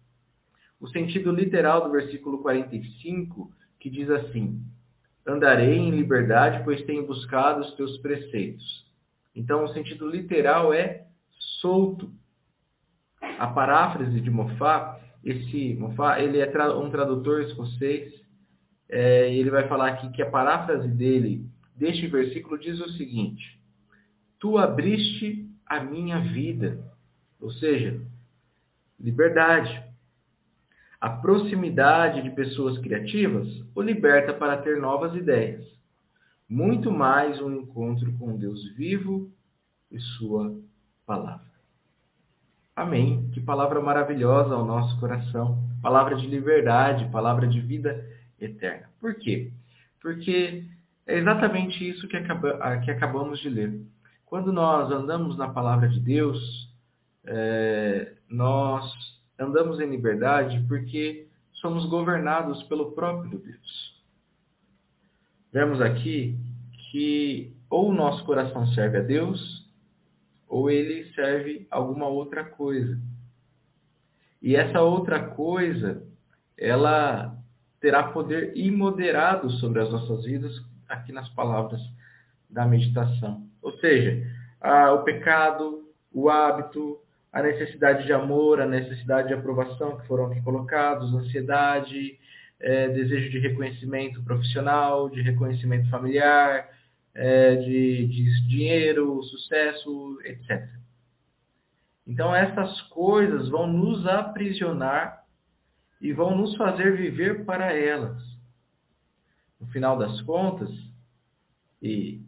O 0.79 0.87
sentido 0.87 1.31
literal 1.31 1.83
do 1.83 1.91
versículo 1.91 2.39
45, 2.43 3.51
que 3.79 3.89
diz 3.89 4.07
assim: 4.09 4.61
Andarei 5.25 5.77
em 5.77 5.89
liberdade, 5.89 6.63
pois 6.63 6.83
tenho 6.83 7.07
buscado 7.07 7.61
os 7.61 7.73
teus 7.75 7.97
preceitos. 7.99 8.92
Então, 9.35 9.63
o 9.63 9.69
sentido 9.69 10.09
literal 10.09 10.73
é 10.73 11.07
solto, 11.61 12.11
a 13.21 13.47
paráfrase 13.47 14.21
de 14.21 14.29
Moffat, 14.29 15.01
esse 15.23 15.73
Moffat, 15.75 16.21
ele 16.21 16.39
é 16.39 16.47
um 16.75 16.89
tradutor 16.89 17.41
escocês, 17.41 18.13
é, 18.89 19.33
ele 19.33 19.49
vai 19.49 19.67
falar 19.67 19.89
aqui 19.89 20.11
que 20.11 20.21
a 20.21 20.29
paráfrase 20.29 20.87
dele, 20.89 21.49
deste 21.75 22.05
versículo, 22.07 22.59
diz 22.59 22.79
o 22.79 22.89
seguinte, 22.91 23.59
Tu 24.39 24.57
abriste 24.57 25.49
a 25.65 25.79
minha 25.79 26.19
vida, 26.19 26.83
ou 27.39 27.49
seja, 27.51 27.99
liberdade. 28.99 29.83
a 30.99 31.09
proximidade 31.09 32.21
de 32.21 32.29
pessoas 32.29 32.77
criativas 32.79 33.47
o 33.75 33.81
liberta 33.81 34.33
para 34.33 34.61
ter 34.61 34.79
novas 34.79 35.13
ideias. 35.15 35.65
Muito 36.49 36.91
mais 36.91 37.41
um 37.41 37.51
encontro 37.51 38.11
com 38.17 38.37
Deus 38.37 38.63
vivo 38.75 39.31
e 39.91 39.99
Sua 39.99 40.55
palavra. 41.05 41.53
Amém. 42.75 43.29
Que 43.33 43.39
palavra 43.39 43.81
maravilhosa 43.81 44.55
ao 44.55 44.65
nosso 44.65 44.99
coração. 44.99 45.63
Palavra 45.81 46.15
de 46.15 46.27
liberdade, 46.27 47.09
palavra 47.11 47.47
de 47.47 47.61
vida 47.61 48.05
eterna. 48.39 48.89
Por 48.99 49.15
quê? 49.15 49.51
Porque 50.01 50.65
é 51.05 51.17
exatamente 51.17 51.87
isso 51.87 52.07
que, 52.07 52.17
acaba, 52.17 52.77
que 52.79 52.91
acabamos 52.91 53.39
de 53.39 53.49
ler. 53.49 53.81
Quando 54.25 54.51
nós 54.51 54.91
andamos 54.91 55.37
na 55.37 55.49
palavra 55.49 55.87
de 55.87 55.99
Deus, 55.99 56.39
é, 57.25 58.13
nós 58.27 58.91
andamos 59.39 59.79
em 59.79 59.89
liberdade 59.89 60.65
porque 60.67 61.27
somos 61.53 61.85
governados 61.85 62.63
pelo 62.63 62.91
próprio 62.93 63.37
Deus. 63.37 63.92
Vemos 65.53 65.79
aqui 65.81 66.35
que 66.89 67.55
ou 67.69 67.89
o 67.89 67.93
nosso 67.93 68.25
coração 68.25 68.65
serve 68.73 68.97
a 68.97 69.01
Deus 69.01 69.63
ou 70.47 70.69
ele 70.69 71.13
serve 71.13 71.67
alguma 71.69 72.07
outra 72.07 72.43
coisa. 72.43 72.99
E 74.41 74.55
essa 74.55 74.81
outra 74.81 75.19
coisa, 75.19 76.03
ela 76.57 77.37
terá 77.79 78.03
poder 78.03 78.57
imoderado 78.57 79.49
sobre 79.51 79.79
as 79.79 79.91
nossas 79.91 80.25
vidas, 80.25 80.53
aqui 80.89 81.11
nas 81.11 81.29
palavras 81.29 81.81
da 82.49 82.65
meditação. 82.65 83.47
Ou 83.61 83.73
seja, 83.77 84.25
a, 84.59 84.91
o 84.93 85.03
pecado, 85.03 85.83
o 86.11 86.29
hábito, 86.29 86.99
a 87.31 87.43
necessidade 87.43 88.05
de 88.05 88.13
amor, 88.13 88.59
a 88.59 88.65
necessidade 88.65 89.27
de 89.27 89.33
aprovação 89.35 89.97
que 89.97 90.07
foram 90.07 90.25
aqui 90.25 90.41
colocados, 90.41 91.13
ansiedade, 91.13 92.19
é, 92.63 92.87
desejo 92.87 93.29
de 93.29 93.39
reconhecimento 93.39 94.23
profissional, 94.23 95.09
de 95.09 95.21
reconhecimento 95.21 95.89
familiar, 95.89 96.69
é, 97.13 97.57
de, 97.57 98.07
de 98.07 98.47
dinheiro, 98.47 99.21
sucesso, 99.23 100.17
etc. 100.23 100.65
Então, 102.07 102.33
essas 102.33 102.81
coisas 102.83 103.49
vão 103.49 103.67
nos 103.67 104.07
aprisionar 104.07 105.25
e 106.01 106.13
vão 106.13 106.37
nos 106.37 106.55
fazer 106.55 106.95
viver 106.95 107.43
para 107.43 107.73
elas. 107.73 108.21
No 109.59 109.67
final 109.67 109.97
das 109.97 110.21
contas, 110.21 110.69
e 111.81 112.21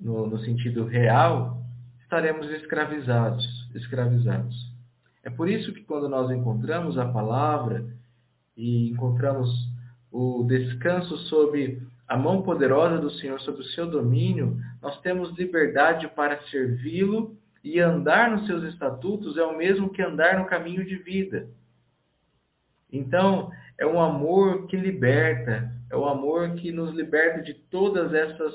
no, 0.00 0.26
no 0.26 0.38
sentido 0.40 0.86
real, 0.86 1.62
estaremos 2.00 2.50
escravizados, 2.50 3.46
escravizados. 3.74 4.72
É 5.22 5.28
por 5.28 5.48
isso 5.48 5.72
que 5.74 5.84
quando 5.84 6.08
nós 6.08 6.30
encontramos 6.30 6.96
a 6.96 7.06
palavra 7.06 7.97
e 8.58 8.90
encontramos 8.90 9.48
o 10.10 10.44
descanso 10.44 11.16
sobre 11.28 11.80
a 12.08 12.16
mão 12.16 12.42
poderosa 12.42 12.98
do 12.98 13.10
Senhor 13.10 13.40
sobre 13.40 13.62
o 13.62 13.66
seu 13.66 13.88
domínio, 13.88 14.58
nós 14.82 15.00
temos 15.00 15.30
liberdade 15.38 16.08
para 16.08 16.42
servi-lo 16.50 17.36
e 17.62 17.78
andar 17.78 18.30
nos 18.30 18.46
seus 18.46 18.64
estatutos 18.64 19.36
é 19.36 19.42
o 19.44 19.56
mesmo 19.56 19.90
que 19.90 20.02
andar 20.02 20.38
no 20.38 20.46
caminho 20.46 20.84
de 20.84 20.96
vida. 20.96 21.48
Então, 22.90 23.50
é 23.76 23.86
um 23.86 24.00
amor 24.00 24.66
que 24.66 24.76
liberta, 24.76 25.70
é 25.90 25.96
um 25.96 26.06
amor 26.06 26.54
que 26.54 26.72
nos 26.72 26.94
liberta 26.94 27.42
de 27.42 27.54
todas 27.54 28.12
essas 28.12 28.54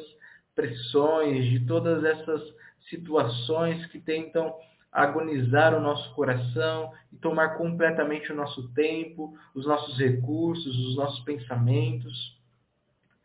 pressões, 0.55 1.45
de 1.45 1.59
todas 1.65 2.03
essas 2.03 2.41
situações 2.89 3.85
que 3.87 3.99
tentam 3.99 4.53
agonizar 4.93 5.75
o 5.75 5.81
nosso 5.81 6.13
coração 6.13 6.91
e 7.11 7.17
tomar 7.17 7.57
completamente 7.57 8.31
o 8.31 8.35
nosso 8.35 8.69
tempo, 8.73 9.35
os 9.55 9.65
nossos 9.65 9.97
recursos, 9.97 10.77
os 10.87 10.95
nossos 10.95 11.19
pensamentos 11.25 12.41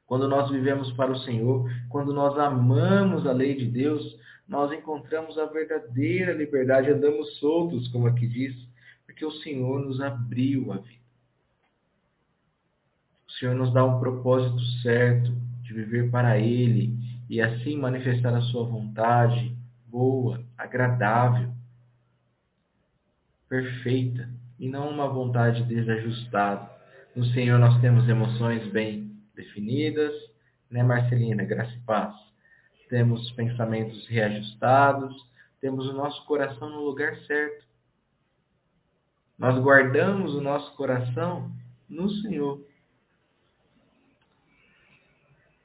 quando 0.08 0.26
nós 0.26 0.50
vivemos 0.50 0.90
para 0.92 1.12
o 1.12 1.18
Senhor, 1.18 1.70
quando 1.90 2.14
nós 2.14 2.36
amamos 2.38 3.26
a 3.26 3.32
lei 3.32 3.54
de 3.54 3.66
Deus, 3.66 4.02
nós 4.48 4.72
encontramos 4.72 5.36
a 5.38 5.44
verdadeira 5.44 6.32
liberdade, 6.32 6.90
andamos 6.90 7.36
soltos, 7.36 7.86
como 7.88 8.06
aqui 8.06 8.26
diz, 8.26 8.56
porque 9.04 9.22
o 9.22 9.30
Senhor 9.30 9.80
nos 9.80 10.00
abriu 10.00 10.72
a 10.72 10.78
vida. 10.78 11.02
O 13.28 13.32
Senhor 13.32 13.54
nos 13.54 13.70
dá 13.74 13.84
um 13.84 14.00
propósito 14.00 14.58
certo 14.82 15.30
de 15.62 15.74
viver 15.74 16.10
para 16.10 16.38
Ele 16.38 16.96
e 17.28 17.42
assim 17.42 17.76
manifestar 17.76 18.34
a 18.34 18.40
sua 18.40 18.64
vontade 18.64 19.54
boa, 19.86 20.42
agradável, 20.56 21.50
perfeita 23.48 24.28
e 24.58 24.68
não 24.68 24.88
uma 24.90 25.08
vontade 25.08 25.62
desajustada. 25.64 26.70
No 27.14 27.24
Senhor 27.26 27.58
nós 27.58 27.80
temos 27.80 28.08
emoções 28.08 28.66
bem 28.68 29.16
definidas, 29.34 30.12
né, 30.70 30.82
Marcelina? 30.82 31.44
Graça 31.44 31.72
e 31.74 31.80
paz. 31.80 32.14
Temos 32.88 33.30
pensamentos 33.32 34.06
reajustados, 34.08 35.14
temos 35.60 35.88
o 35.88 35.92
nosso 35.92 36.24
coração 36.26 36.70
no 36.70 36.84
lugar 36.84 37.16
certo. 37.26 37.66
Nós 39.38 39.58
guardamos 39.62 40.34
o 40.34 40.40
nosso 40.40 40.74
coração 40.76 41.50
no 41.88 42.10
Senhor. 42.10 42.60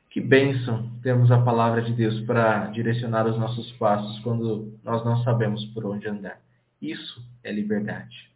Que 0.09 0.21
bênção 0.21 0.91
temos 1.01 1.31
a 1.31 1.41
palavra 1.41 1.81
de 1.81 1.91
Deus 1.91 2.21
para 2.21 2.67
direcionar 2.67 3.25
os 3.25 3.37
nossos 3.37 3.71
passos 3.73 4.19
quando 4.19 4.77
nós 4.83 5.03
não 5.03 5.23
sabemos 5.23 5.65
por 5.73 5.85
onde 5.85 6.07
andar. 6.07 6.39
Isso 6.83 7.25
é 7.41 7.49
liberdade. 7.49 8.29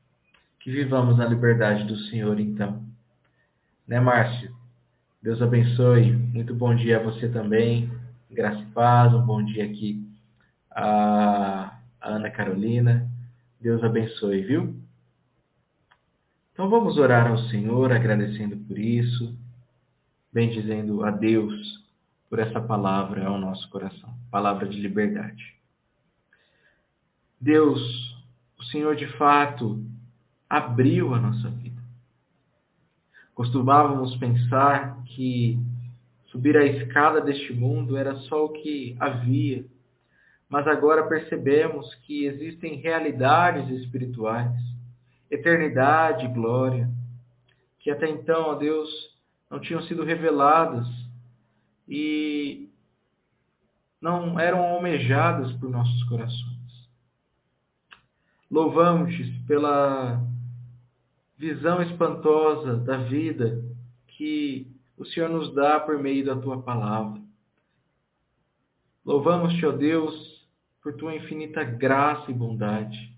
Que 0.61 0.71
vivamos 0.71 1.17
na 1.17 1.25
liberdade 1.25 1.83
do 1.83 1.97
Senhor, 1.97 2.39
então. 2.39 2.81
Né, 3.85 3.99
Márcio? 3.99 4.55
Deus 5.21 5.41
abençoe. 5.41 6.13
Muito 6.13 6.55
bom 6.55 6.73
dia 6.73 6.97
a 6.97 7.03
você 7.03 7.27
também. 7.27 7.91
Graça 8.31 8.61
e 8.61 8.65
paz. 8.67 9.13
Um 9.13 9.25
bom 9.25 9.43
dia 9.43 9.65
aqui 9.65 10.01
a 10.71 11.77
Ana 11.99 12.29
Carolina. 12.29 13.11
Deus 13.59 13.83
abençoe, 13.83 14.41
viu? 14.43 14.79
Então 16.53 16.69
vamos 16.69 16.97
orar 16.97 17.27
ao 17.27 17.37
Senhor, 17.49 17.91
agradecendo 17.91 18.55
por 18.55 18.79
isso, 18.79 19.37
bendizendo 20.31 21.03
a 21.03 21.11
Deus 21.11 21.85
por 22.29 22.39
essa 22.39 22.61
palavra 22.61 23.27
ao 23.27 23.37
nosso 23.37 23.69
coração, 23.69 24.17
palavra 24.31 24.69
de 24.69 24.79
liberdade. 24.79 25.57
Deus, 27.39 28.06
Senhor 28.71 28.95
de 28.95 29.07
fato 29.17 29.83
abriu 30.49 31.13
a 31.13 31.19
nossa 31.19 31.49
vida. 31.49 31.81
Costumávamos 33.33 34.15
pensar 34.17 35.03
que 35.05 35.59
subir 36.27 36.57
a 36.57 36.65
escada 36.65 37.21
deste 37.21 37.53
mundo 37.53 37.95
era 37.95 38.15
só 38.21 38.45
o 38.45 38.49
que 38.49 38.95
havia, 38.99 39.65
mas 40.49 40.67
agora 40.67 41.07
percebemos 41.07 41.93
que 42.05 42.25
existem 42.25 42.75
realidades 42.75 43.69
espirituais, 43.69 44.53
eternidade 45.29 46.25
e 46.25 46.29
glória, 46.29 46.89
que 47.79 47.91
até 47.91 48.09
então, 48.09 48.49
ó 48.49 48.55
Deus, 48.55 48.89
não 49.49 49.59
tinham 49.59 49.81
sido 49.83 50.03
reveladas 50.03 50.87
e 51.87 52.69
não 54.01 54.39
eram 54.39 54.61
almejadas 54.61 55.51
por 55.53 55.69
nossos 55.69 56.03
corações. 56.05 56.56
Louvamos-te 58.49 59.43
pela 59.45 60.25
visão 61.37 61.81
espantosa 61.81 62.77
da 62.77 62.97
vida 62.97 63.61
que 64.07 64.71
o 64.97 65.05
Senhor 65.05 65.29
nos 65.29 65.53
dá 65.53 65.79
por 65.79 65.99
meio 65.99 66.25
da 66.25 66.35
tua 66.35 66.61
palavra. 66.61 67.21
Louvamos-te, 69.05 69.65
ó 69.65 69.71
Deus, 69.71 70.47
por 70.81 70.95
tua 70.95 71.13
infinita 71.13 71.63
graça 71.63 72.31
e 72.31 72.33
bondade, 72.33 73.13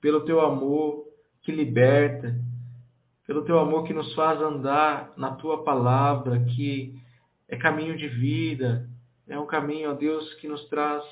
pelo 0.00 0.26
teu 0.26 0.40
amor 0.40 1.06
que 1.42 1.50
liberta, 1.50 2.38
pelo 3.26 3.44
teu 3.44 3.58
amor 3.58 3.84
que 3.84 3.94
nos 3.94 4.14
faz 4.14 4.40
andar 4.42 5.14
na 5.16 5.32
tua 5.36 5.64
palavra, 5.64 6.38
que 6.44 7.00
é 7.48 7.56
caminho 7.56 7.96
de 7.96 8.08
vida, 8.08 8.86
é 9.26 9.38
um 9.38 9.46
caminho, 9.46 9.90
ó 9.90 9.94
Deus, 9.94 10.34
que 10.34 10.46
nos 10.46 10.68
traz 10.68 11.02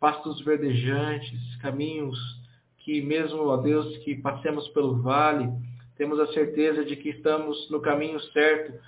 pastos 0.00 0.40
verdejantes, 0.44 1.56
caminhos 1.56 2.41
que 2.84 3.00
mesmo, 3.00 3.46
ó 3.46 3.56
Deus, 3.56 3.96
que 3.98 4.16
passemos 4.16 4.68
pelo 4.68 5.00
vale, 5.02 5.50
temos 5.96 6.18
a 6.18 6.26
certeza 6.32 6.84
de 6.84 6.96
que 6.96 7.10
estamos 7.10 7.70
no 7.70 7.80
caminho 7.80 8.20
certo 8.32 8.78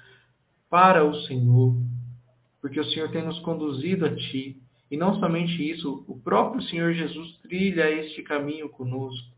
para 0.69 1.05
o 1.05 1.15
Senhor, 1.23 1.75
porque 2.61 2.81
o 2.81 2.85
Senhor 2.87 3.11
tem 3.11 3.25
nos 3.25 3.39
conduzido 3.41 4.07
a 4.07 4.15
Ti. 4.15 4.61
E 4.91 4.97
não 4.97 5.19
somente 5.19 5.71
isso, 5.71 6.05
o 6.09 6.19
próprio 6.21 6.63
Senhor 6.63 6.93
Jesus 6.93 7.37
trilha 7.39 7.91
este 7.91 8.23
caminho 8.23 8.69
conosco. 8.69 9.33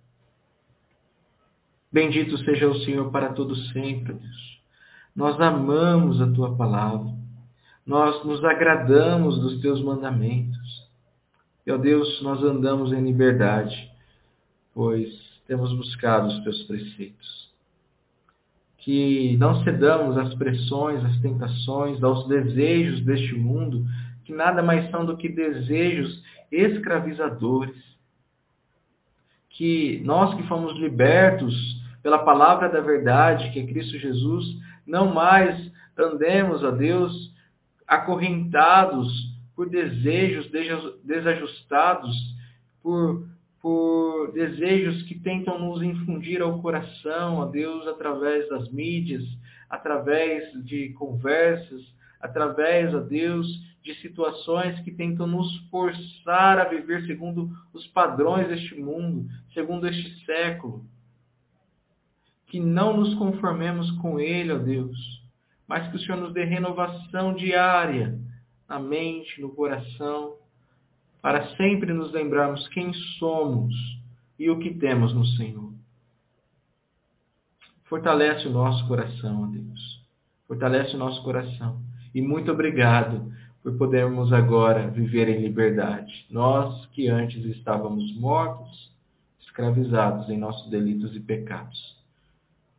Bendito 1.93 2.37
seja 2.39 2.69
o 2.69 2.79
Senhor 2.81 3.11
para 3.11 3.33
todo 3.33 3.55
sempre, 3.73 4.15
Deus. 4.15 4.61
Nós 5.15 5.41
amamos 5.41 6.21
a 6.21 6.31
Tua 6.33 6.57
palavra. 6.57 7.11
Nós 7.87 8.25
nos 8.25 8.45
agradamos 8.45 9.39
dos 9.39 9.61
Teus 9.61 9.83
mandamentos. 9.83 10.87
E, 11.67 11.71
ó 11.71 11.77
Deus, 11.77 12.21
nós 12.23 12.43
andamos 12.43 12.93
em 12.93 13.03
liberdade 13.03 13.96
pois 14.77 15.09
temos 15.47 15.73
buscado 15.73 16.29
os 16.29 16.45
teus 16.45 16.63
preceitos. 16.65 17.47
que 18.77 19.37
não 19.39 19.65
cedamos 19.65 20.17
às 20.17 20.33
pressões, 20.35 21.03
às 21.03 21.19
tentações, 21.21 22.01
aos 22.05 22.29
desejos 22.29 23.01
deste 23.01 23.35
mundo, 23.35 23.85
que 24.25 24.33
nada 24.33 24.63
mais 24.63 24.89
são 24.91 25.05
do 25.05 25.17
que 25.17 25.29
desejos 25.29 26.23
escravizadores. 26.53 27.83
Que 29.51 30.01
nós 30.05 30.35
que 30.35 30.47
fomos 30.47 30.79
libertos 30.79 31.55
pela 32.03 32.19
palavra 32.19 32.69
da 32.69 32.81
verdade, 32.81 33.51
que 33.51 33.59
é 33.59 33.67
Cristo 33.67 33.99
Jesus, 33.99 34.45
não 34.87 35.13
mais 35.13 35.73
andemos, 35.99 36.63
a 36.63 36.71
Deus, 36.71 37.35
acorrentados 37.89 39.09
por 39.57 39.69
desejos 39.69 40.49
desajustados, 41.03 42.15
por, 42.83 43.27
por 43.67 44.31
desejos 44.31 45.03
que 45.09 45.19
tentam 45.19 45.59
nos 45.59 45.83
infundir 45.83 46.41
ao 46.41 46.63
coração, 46.63 47.43
a 47.43 47.47
Deus, 47.47 47.85
através 47.89 48.49
das 48.49 48.71
mídias, 48.71 49.25
através 49.69 50.53
de 50.65 50.91
conversas, 50.91 51.83
através, 52.21 52.95
a 52.95 53.01
Deus, 53.01 53.45
de 53.83 53.93
situações 53.97 54.79
que 54.83 54.93
tentam 54.93 55.27
nos 55.27 55.53
forçar 55.69 56.61
a 56.61 56.67
viver 56.67 57.05
segundo 57.09 57.51
os 57.75 57.85
padrões 57.89 58.47
deste 58.47 58.77
mundo, 58.77 59.29
segundo 59.53 59.89
este 59.89 60.25
século. 60.25 60.85
Que 62.47 62.61
não 62.61 62.97
nos 62.97 63.15
conformemos 63.15 63.91
com 64.01 64.21
ele, 64.21 64.53
ó 64.53 64.59
Deus, 64.59 64.97
mas 65.67 65.91
que 65.91 65.97
o 65.97 65.99
Senhor 65.99 66.19
nos 66.19 66.33
dê 66.33 66.45
renovação 66.45 67.35
diária 67.35 68.17
na 68.69 68.79
mente, 68.79 69.41
no 69.41 69.49
coração, 69.49 70.36
para 71.21 71.57
sempre 71.57 71.93
nos 71.93 72.13
lembrarmos 72.13 72.67
quem 72.69 72.93
somos 73.19 73.75
e 74.39 74.51
o 74.51 74.59
que 74.59 74.75
temos 74.75 75.13
no 75.15 75.25
Senhor. 75.25 75.73
Fortalece 77.85 78.49
o 78.49 78.53
nosso 78.53 78.87
coração, 78.87 79.51
Deus. 79.51 80.05
Fortalece 80.47 80.95
o 80.95 80.99
nosso 80.99 81.23
coração. 81.23 81.81
E 82.15 82.21
muito 82.21 82.51
obrigado 82.51 83.33
por 83.63 83.77
podermos 83.77 84.33
agora 84.33 84.89
viver 84.91 85.29
em 85.29 85.41
liberdade. 85.41 86.27
Nós 86.31 86.87
que 86.87 87.09
antes 87.09 87.45
estávamos 87.45 88.15
mortos, 88.17 88.93
escravizados 89.41 90.29
em 90.29 90.39
nossos 90.39 90.71
delitos 90.71 91.17
e 91.17 91.21
pecados. 91.21 91.97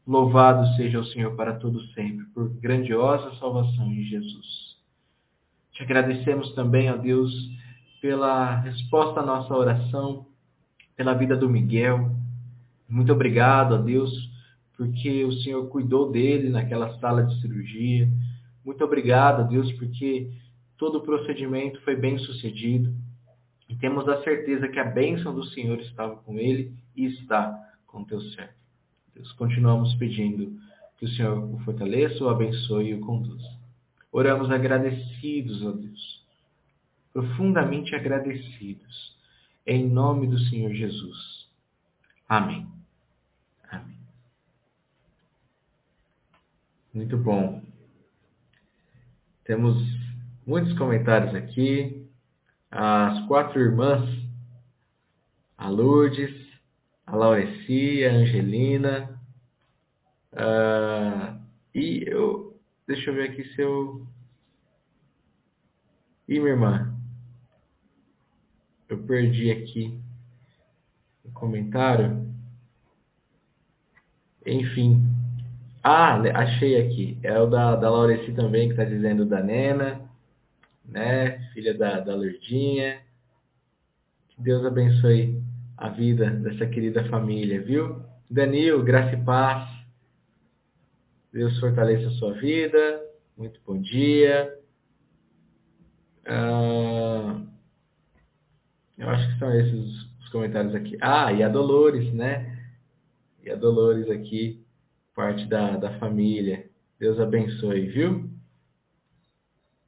Louvado 0.07 0.65
seja 0.77 0.99
o 0.99 1.05
Senhor 1.05 1.35
para 1.35 1.55
todo 1.55 1.81
sempre, 1.87 2.25
por 2.27 2.49
grandiosa 2.49 3.35
salvação 3.35 3.91
em 3.91 4.03
Jesus. 4.03 4.77
Te 5.73 5.83
agradecemos 5.83 6.53
também, 6.55 6.89
ó 6.89 6.95
Deus, 6.95 7.33
pela 8.01 8.59
resposta 8.61 9.19
à 9.19 9.25
nossa 9.25 9.53
oração, 9.53 10.25
pela 10.95 11.13
vida 11.13 11.35
do 11.35 11.49
Miguel. 11.49 12.11
Muito 12.87 13.11
obrigado, 13.11 13.75
ó 13.75 13.77
Deus, 13.77 14.11
porque 14.75 15.25
o 15.25 15.31
Senhor 15.31 15.67
cuidou 15.67 16.11
dele 16.11 16.49
naquela 16.49 16.97
sala 16.99 17.23
de 17.23 17.39
cirurgia. 17.41 18.07
Muito 18.63 18.83
obrigado, 18.83 19.41
ó 19.41 19.43
Deus, 19.43 19.71
porque 19.73 20.31
todo 20.77 20.99
o 20.99 21.01
procedimento 21.01 21.81
foi 21.81 21.95
bem 21.95 22.17
sucedido 22.19 22.93
e 23.69 23.75
temos 23.75 24.07
a 24.07 24.23
certeza 24.23 24.67
que 24.67 24.79
a 24.79 24.85
bênção 24.85 25.33
do 25.33 25.43
Senhor 25.45 25.79
estava 25.79 26.15
com 26.17 26.37
ele 26.37 26.73
e 26.95 27.05
está 27.05 27.57
com 27.85 28.03
teu 28.03 28.21
servo. 28.21 28.53
Deus, 29.13 29.31
continuamos 29.33 29.93
pedindo 29.95 30.57
que 30.97 31.05
o 31.05 31.09
Senhor 31.09 31.37
o 31.37 31.59
fortaleça, 31.59 32.23
o 32.23 32.29
abençoe 32.29 32.89
e 32.89 32.93
o 32.93 33.01
conduza. 33.01 33.57
Oramos 34.11 34.49
agradecidos, 34.49 35.63
ó 35.63 35.71
Deus, 35.71 36.25
profundamente 37.17 37.95
agradecidos, 37.95 39.17
em 39.65 39.89
nome 39.89 40.27
do 40.27 40.37
Senhor 40.37 40.71
Jesus. 40.71 41.49
Amém. 42.29 42.67
Amém. 43.71 43.97
Muito 46.93 47.17
bom. 47.17 47.63
Temos 49.45 49.81
muitos 50.45 50.77
comentários 50.77 51.33
aqui. 51.33 52.07
As 52.69 53.25
quatro 53.25 53.59
irmãs, 53.59 54.07
a 55.57 55.69
Lourdes, 55.69 56.35
a 57.07 57.15
Laureci, 57.15 58.05
a 58.05 58.11
Angelina. 58.11 59.19
Uh, 60.33 61.41
e 61.73 62.03
eu. 62.05 62.55
Deixa 62.85 63.09
eu 63.09 63.15
ver 63.15 63.31
aqui 63.31 63.43
se 63.55 63.61
eu. 63.63 64.05
Ih, 66.27 66.39
minha 66.39 66.51
irmã. 66.51 66.96
Eu 68.89 68.99
perdi 68.99 69.51
aqui 69.51 69.99
o 71.23 71.31
comentário. 71.31 72.25
Enfim. 74.45 75.03
Ah, 75.83 76.15
achei 76.35 76.81
aqui. 76.81 77.17
É 77.23 77.39
o 77.39 77.47
da, 77.47 77.75
da 77.75 77.89
Laureci 77.89 78.31
também, 78.33 78.67
que 78.67 78.73
está 78.73 78.83
dizendo 78.83 79.25
da 79.25 79.41
Nena 79.41 80.07
né? 80.87 81.39
Filha 81.53 81.73
da, 81.73 81.99
da 81.99 82.15
Lourdinha. 82.15 83.01
Que 84.29 84.41
Deus 84.41 84.65
abençoe 84.65 85.41
a 85.75 85.89
vida 85.89 86.29
dessa 86.29 86.65
querida 86.65 87.07
família, 87.09 87.61
viu? 87.61 88.01
Danil, 88.29 88.83
graça 88.83 89.15
e 89.15 89.23
paz. 89.23 89.69
Deus 91.31 91.59
fortaleça 91.59 92.07
a 92.07 92.11
sua 92.11 92.33
vida. 92.33 93.01
Muito 93.37 93.59
bom 93.65 93.79
dia. 93.79 94.57
Ah, 96.25 96.86
eu 98.97 99.09
acho 99.09 99.27
que 99.31 99.39
são 99.39 99.53
esses 99.53 100.07
os 100.27 100.29
comentários 100.29 100.75
aqui. 100.75 100.97
Ah, 101.01 101.31
e 101.31 101.41
a 101.41 101.49
Dolores, 101.49 102.13
né? 102.13 102.67
E 103.43 103.49
a 103.49 103.55
Dolores 103.55 104.09
aqui, 104.09 104.65
parte 105.15 105.45
da, 105.45 105.77
da 105.77 105.97
família. 105.99 106.69
Deus 106.99 107.19
abençoe, 107.19 107.87
viu? 107.87 108.29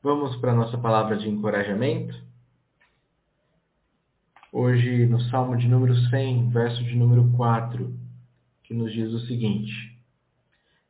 Vamos 0.01 0.37
para 0.37 0.53
a 0.53 0.55
nossa 0.55 0.77
palavra 0.77 1.17
de 1.17 1.27
encorajamento. 1.27 2.15
Hoje, 4.51 5.05
no 5.05 5.19
Salmo 5.23 5.57
de 5.57 5.67
número 5.67 5.95
100, 6.09 6.49
verso 6.49 6.83
de 6.83 6.95
número 6.95 7.29
4, 7.35 7.93
que 8.63 8.73
nos 8.73 8.93
diz 8.93 9.11
o 9.11 9.19
seguinte: 9.27 9.71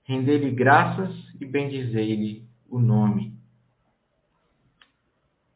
Rendei-lhe 0.03 0.51
graças 0.51 1.11
e 1.41 1.45
bendizei-lhe 1.45 2.47
o 2.69 2.79
nome. 2.79 3.28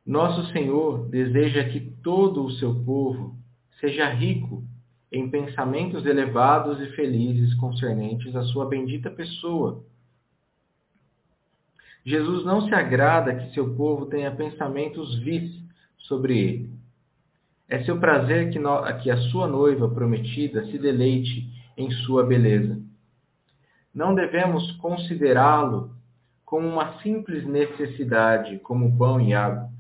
Nosso 0.06 0.52
Senhor 0.52 1.08
deseja 1.10 1.64
que 1.70 1.80
todo 2.04 2.44
o 2.44 2.52
seu 2.52 2.84
povo 2.84 3.38
seja 3.80 4.10
rico 4.10 4.64
em 5.12 5.30
pensamentos 5.30 6.06
elevados 6.06 6.82
e 6.82 6.92
felizes 6.96 7.54
concernentes 7.56 8.36
à 8.36 8.44
sua 8.44 8.66
bendita 8.66 9.10
pessoa 9.10 9.84
Jesus 12.06 12.44
não 12.44 12.68
se 12.68 12.76
agrada 12.76 13.34
que 13.34 13.54
seu 13.54 13.76
povo 13.76 14.08
tenha 14.08 14.32
pensamentos 14.32 15.18
vis 15.20 15.50
sobre 15.98 16.38
ele. 16.38 16.74
É 17.70 17.82
seu 17.84 17.98
prazer 17.98 18.52
que, 18.52 18.60
que 19.02 19.10
a 19.10 19.18
sua 19.30 19.48
noiva 19.48 19.90
prometida 19.90 20.66
se 20.66 20.78
deleite 20.78 21.50
em 21.78 21.90
sua 21.92 22.26
beleza. 22.26 22.78
Não 23.96 24.14
devemos 24.14 24.70
considerá-lo 24.74 25.96
como 26.44 26.68
uma 26.68 27.02
simples 27.02 27.46
necessidade, 27.46 28.60
como 28.60 28.98
pão 28.98 29.20
e 29.22 29.34
água, 29.34 29.72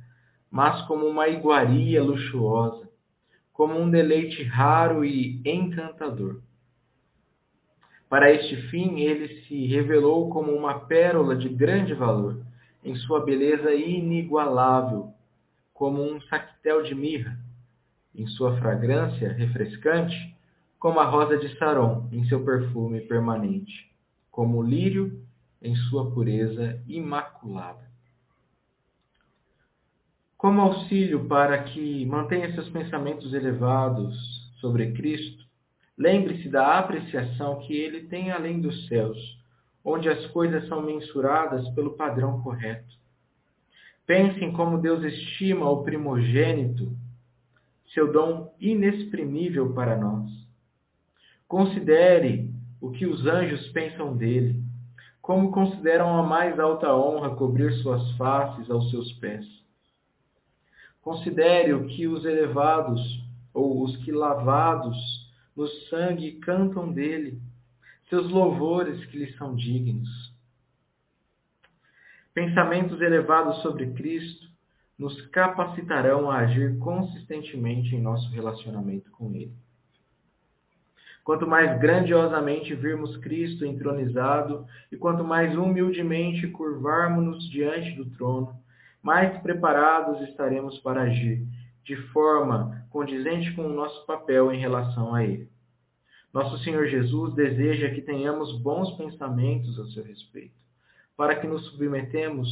mas 0.53 0.83
como 0.83 1.07
uma 1.07 1.27
iguaria 1.27 2.03
luxuosa, 2.03 2.87
como 3.51 3.73
um 3.75 3.89
deleite 3.89 4.43
raro 4.43 5.03
e 5.03 5.41
encantador. 5.43 6.41
Para 8.07 8.31
este 8.31 8.55
fim, 8.69 8.99
ele 8.99 9.41
se 9.45 9.65
revelou 9.65 10.29
como 10.29 10.51
uma 10.51 10.81
pérola 10.81 11.35
de 11.35 11.49
grande 11.49 11.95
valor, 11.95 12.39
em 12.83 12.95
sua 12.97 13.25
beleza 13.25 13.73
inigualável, 13.73 15.11
como 15.73 16.03
um 16.03 16.21
saquetel 16.21 16.83
de 16.83 16.93
mirra, 16.93 17.35
em 18.13 18.27
sua 18.27 18.55
fragrância 18.57 19.33
refrescante, 19.33 20.37
como 20.77 20.99
a 20.99 21.05
rosa 21.05 21.35
de 21.35 21.57
Saron 21.57 22.07
em 22.11 22.25
seu 22.25 22.45
perfume 22.45 23.01
permanente, 23.01 23.91
como 24.29 24.59
o 24.59 24.63
lírio 24.63 25.19
em 25.59 25.75
sua 25.75 26.11
pureza 26.11 26.79
imaculada. 26.87 27.92
Como 30.43 30.59
auxílio 30.59 31.25
para 31.25 31.63
que 31.63 32.05
mantenha 32.05 32.53
seus 32.53 32.67
pensamentos 32.67 33.33
elevados 33.33 34.13
sobre 34.59 34.91
Cristo, 34.91 35.43
Lembre-se 35.97 36.49
da 36.49 36.79
apreciação 36.79 37.59
que 37.59 37.73
ele 37.73 38.07
tem 38.07 38.31
além 38.31 38.59
dos 38.59 38.87
céus, 38.87 39.17
onde 39.85 40.09
as 40.09 40.25
coisas 40.27 40.67
são 40.67 40.81
mensuradas 40.81 41.69
pelo 41.69 41.95
padrão 41.95 42.41
correto. 42.41 42.95
Pense 44.05 44.43
em 44.43 44.51
como 44.51 44.81
Deus 44.81 45.03
estima 45.03 45.69
o 45.69 45.83
primogênito, 45.83 46.91
seu 47.93 48.11
dom 48.11 48.53
inexprimível 48.59 49.71
para 49.73 49.95
nós. 49.95 50.29
Considere 51.47 52.51
o 52.81 52.91
que 52.91 53.05
os 53.05 53.25
anjos 53.27 53.67
pensam 53.67 54.17
dele, 54.17 54.63
como 55.21 55.51
consideram 55.51 56.17
a 56.17 56.23
mais 56.23 56.59
alta 56.59 56.93
honra 56.93 57.35
cobrir 57.35 57.71
suas 57.83 58.11
faces 58.17 58.69
aos 58.69 58.89
seus 58.89 59.13
pés. 59.13 59.62
Considere 61.03 61.73
o 61.73 61.85
que 61.85 62.07
os 62.07 62.23
elevados, 62.23 62.99
ou 63.53 63.83
os 63.83 63.95
que 63.97 64.11
lavados 64.11 64.97
no 65.55 65.67
sangue 65.89 66.39
cantam 66.39 66.91
dele. 66.91 67.39
seus 68.09 68.29
louvores 68.29 69.03
que 69.07 69.17
lhe 69.17 69.33
são 69.33 69.55
dignos. 69.55 70.09
Pensamentos 72.33 73.01
elevados 73.01 73.61
sobre 73.61 73.91
Cristo 73.91 74.47
nos 74.97 75.19
capacitarão 75.27 76.29
a 76.29 76.37
agir 76.39 76.77
consistentemente 76.77 77.95
em 77.95 78.01
nosso 78.01 78.29
relacionamento 78.31 79.09
com 79.11 79.33
Ele. 79.33 79.53
Quanto 81.23 81.47
mais 81.47 81.79
grandiosamente 81.79 82.75
virmos 82.75 83.17
Cristo 83.17 83.65
entronizado 83.65 84.65
e 84.91 84.97
quanto 84.97 85.23
mais 85.23 85.57
humildemente 85.57 86.47
curvarmos-nos 86.47 87.49
diante 87.49 87.91
do 87.95 88.05
trono, 88.11 88.62
mais 89.03 89.37
preparados 89.41 90.21
estaremos 90.29 90.79
para 90.79 91.01
agir 91.01 91.45
de 91.83 91.97
forma 92.13 92.87
condizente 92.89 93.53
com 93.53 93.65
o 93.65 93.73
nosso 93.73 94.05
papel 94.05 94.51
em 94.53 94.59
relação 94.59 95.13
a 95.13 95.23
Ele. 95.23 95.51
Nosso 96.33 96.57
Senhor 96.63 96.87
Jesus 96.87 97.35
deseja 97.35 97.89
que 97.89 98.01
tenhamos 98.01 98.59
bons 98.59 98.91
pensamentos 98.97 99.77
a 99.79 99.85
seu 99.87 100.03
respeito, 100.03 100.55
para 101.15 101.35
que 101.35 101.45
nos 101.45 101.63
submetemos 101.67 102.49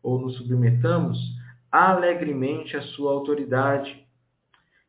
ou 0.00 0.20
nos 0.20 0.36
submetamos 0.36 1.18
alegremente 1.72 2.76
à 2.76 2.82
sua 2.82 3.12
autoridade. 3.12 4.06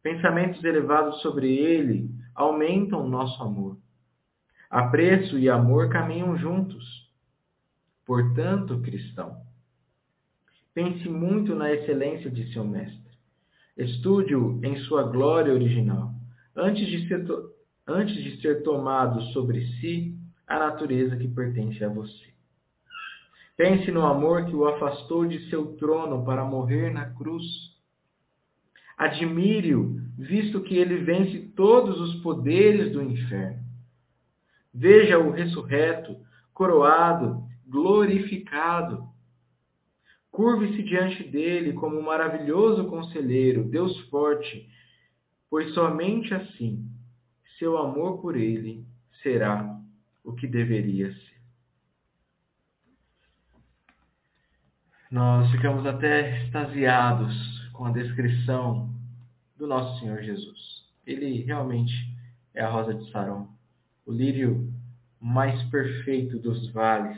Pensamentos 0.03 0.63
elevados 0.63 1.21
sobre 1.21 1.51
ele 1.57 2.11
aumentam 2.35 3.09
nosso 3.09 3.41
amor. 3.41 3.77
Apreço 4.69 5.39
e 5.39 5.49
amor 5.49 5.89
caminham 5.89 6.37
juntos. 6.37 7.09
Portanto, 8.05 8.79
cristão, 8.81 9.41
pense 10.77 11.09
muito 11.09 11.55
na 11.55 11.73
excelência 11.73 12.29
de 12.29 12.53
seu 12.53 12.63
mestre. 12.63 13.01
Estude-o 13.75 14.63
em 14.63 14.77
sua 14.81 15.01
glória 15.01 15.51
original, 15.51 16.13
antes 16.55 16.85
de, 16.85 17.07
ser 17.07 17.25
antes 17.87 18.13
de 18.13 18.39
ser 18.39 18.61
tomado 18.61 19.19
sobre 19.33 19.65
si 19.79 20.15
a 20.45 20.59
natureza 20.59 21.17
que 21.17 21.27
pertence 21.29 21.83
a 21.83 21.89
você. 21.89 22.27
Pense 23.57 23.89
no 23.89 24.05
amor 24.05 24.45
que 24.45 24.55
o 24.55 24.67
afastou 24.67 25.25
de 25.25 25.49
seu 25.49 25.75
trono 25.77 26.23
para 26.23 26.45
morrer 26.45 26.93
na 26.93 27.09
cruz. 27.09 27.43
Admire-o, 28.99 29.99
visto 30.15 30.61
que 30.61 30.77
ele 30.77 30.97
vence 30.97 31.39
todos 31.55 31.99
os 31.99 32.21
poderes 32.21 32.93
do 32.93 33.01
inferno. 33.01 33.63
Veja-o 34.71 35.31
ressurreto, 35.31 36.15
coroado, 36.53 37.41
glorificado. 37.65 39.16
Curve-se 40.37 40.83
diante 40.83 41.23
dele 41.23 41.73
como 41.73 41.97
um 41.97 42.03
maravilhoso 42.03 42.87
conselheiro, 42.87 43.63
Deus 43.63 43.99
forte, 44.01 44.69
pois 45.49 45.73
somente 45.73 46.31
assim 46.31 46.87
seu 47.57 47.75
amor 47.75 48.21
por 48.21 48.37
ele 48.37 48.85
será 49.23 49.81
o 50.23 50.33
que 50.33 50.45
deveria 50.45 51.11
ser. 51.11 51.41
Nós 55.09 55.49
ficamos 55.49 55.87
até 55.87 56.43
extasiados 56.43 57.33
com 57.73 57.85
a 57.85 57.91
descrição 57.91 58.93
do 59.57 59.65
nosso 59.65 59.99
Senhor 59.99 60.21
Jesus. 60.21 60.87
Ele 61.07 61.41
realmente 61.45 61.91
é 62.53 62.61
a 62.61 62.69
rosa 62.69 62.93
de 62.93 63.09
Saron, 63.09 63.47
o 64.05 64.11
lírio 64.11 64.71
mais 65.19 65.59
perfeito 65.71 66.37
dos 66.37 66.71
vales. 66.71 67.17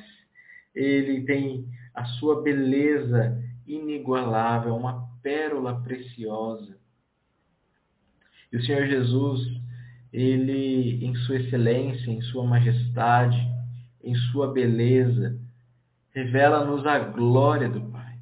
Ele 0.73 1.25
tem 1.25 1.67
a 1.99 2.05
sua 2.05 2.41
beleza 2.41 3.37
inigualável, 3.67 4.73
uma 4.73 5.09
pérola 5.21 5.81
preciosa. 5.81 6.77
E 8.53 8.55
o 8.55 8.63
Senhor 8.63 8.87
Jesus, 8.87 9.41
ele, 10.13 11.05
em 11.05 11.13
sua 11.25 11.35
excelência, 11.35 12.09
em 12.09 12.21
sua 12.21 12.45
majestade, 12.45 13.37
em 14.01 14.15
sua 14.31 14.53
beleza, 14.53 15.37
revela-nos 16.11 16.85
a 16.85 16.99
glória 16.99 17.67
do 17.67 17.81
Pai. 17.91 18.17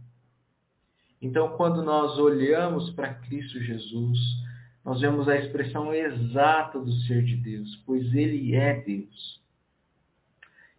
Então, 1.22 1.50
quando 1.50 1.84
nós 1.84 2.18
olhamos 2.18 2.90
para 2.90 3.14
Cristo 3.14 3.60
Jesus, 3.60 4.18
nós 4.84 5.02
vemos 5.02 5.30
a 5.30 5.38
expressão 5.38 5.94
exata 5.94 6.80
do 6.80 6.92
ser 7.02 7.24
de 7.24 7.36
Deus, 7.36 7.76
pois 7.86 8.12
ele 8.16 8.56
é 8.56 8.82
Deus. 8.82 9.40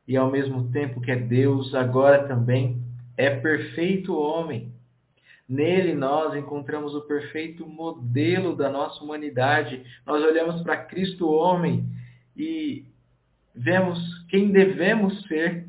E 0.09 0.17
ao 0.17 0.29
mesmo 0.29 0.69
tempo 0.73 1.01
que 1.01 1.13
é 1.13 1.17
Deus, 1.17 1.73
agora 1.77 2.27
também 2.27 2.88
é 3.19 3.35
perfeito 3.35 4.17
homem. 4.17 4.73
Nele 5.49 5.93
nós 5.93 6.37
encontramos 6.37 6.95
o 6.95 7.03
perfeito 7.03 7.67
modelo 7.67 8.55
da 8.55 8.71
nossa 8.71 9.03
humanidade. 9.03 9.85
Nós 10.07 10.23
olhamos 10.23 10.63
para 10.63 10.85
Cristo 10.85 11.29
homem 11.29 11.85
e 12.37 12.87
vemos 13.53 13.99
quem 14.29 14.53
devemos 14.53 15.21
ser 15.27 15.67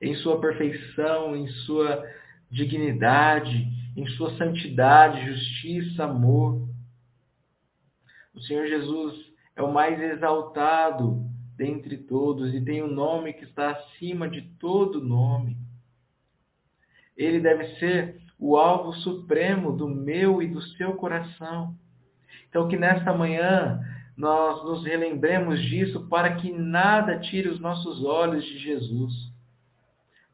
em 0.00 0.14
sua 0.16 0.40
perfeição, 0.40 1.36
em 1.36 1.46
sua 1.48 2.02
dignidade, 2.50 3.68
em 3.94 4.06
sua 4.16 4.34
santidade, 4.38 5.26
justiça, 5.26 6.04
amor. 6.04 6.66
O 8.32 8.40
Senhor 8.40 8.66
Jesus 8.66 9.14
é 9.54 9.62
o 9.62 9.70
mais 9.70 10.00
exaltado 10.00 11.29
dentre 11.60 11.98
todos 11.98 12.54
e 12.54 12.64
tem 12.64 12.82
um 12.82 12.90
nome 12.90 13.34
que 13.34 13.44
está 13.44 13.72
acima 13.72 14.26
de 14.26 14.40
todo 14.58 15.04
nome. 15.04 15.58
Ele 17.14 17.38
deve 17.38 17.76
ser 17.76 18.18
o 18.38 18.56
alvo 18.56 18.94
supremo 18.94 19.76
do 19.76 19.86
meu 19.86 20.40
e 20.42 20.48
do 20.48 20.62
seu 20.62 20.94
coração. 20.94 21.76
Então, 22.48 22.66
que 22.66 22.78
nesta 22.78 23.12
manhã 23.12 23.78
nós 24.16 24.64
nos 24.64 24.86
relembremos 24.86 25.60
disso 25.60 26.08
para 26.08 26.36
que 26.36 26.50
nada 26.50 27.20
tire 27.20 27.50
os 27.50 27.60
nossos 27.60 28.02
olhos 28.04 28.42
de 28.42 28.58
Jesus. 28.58 29.12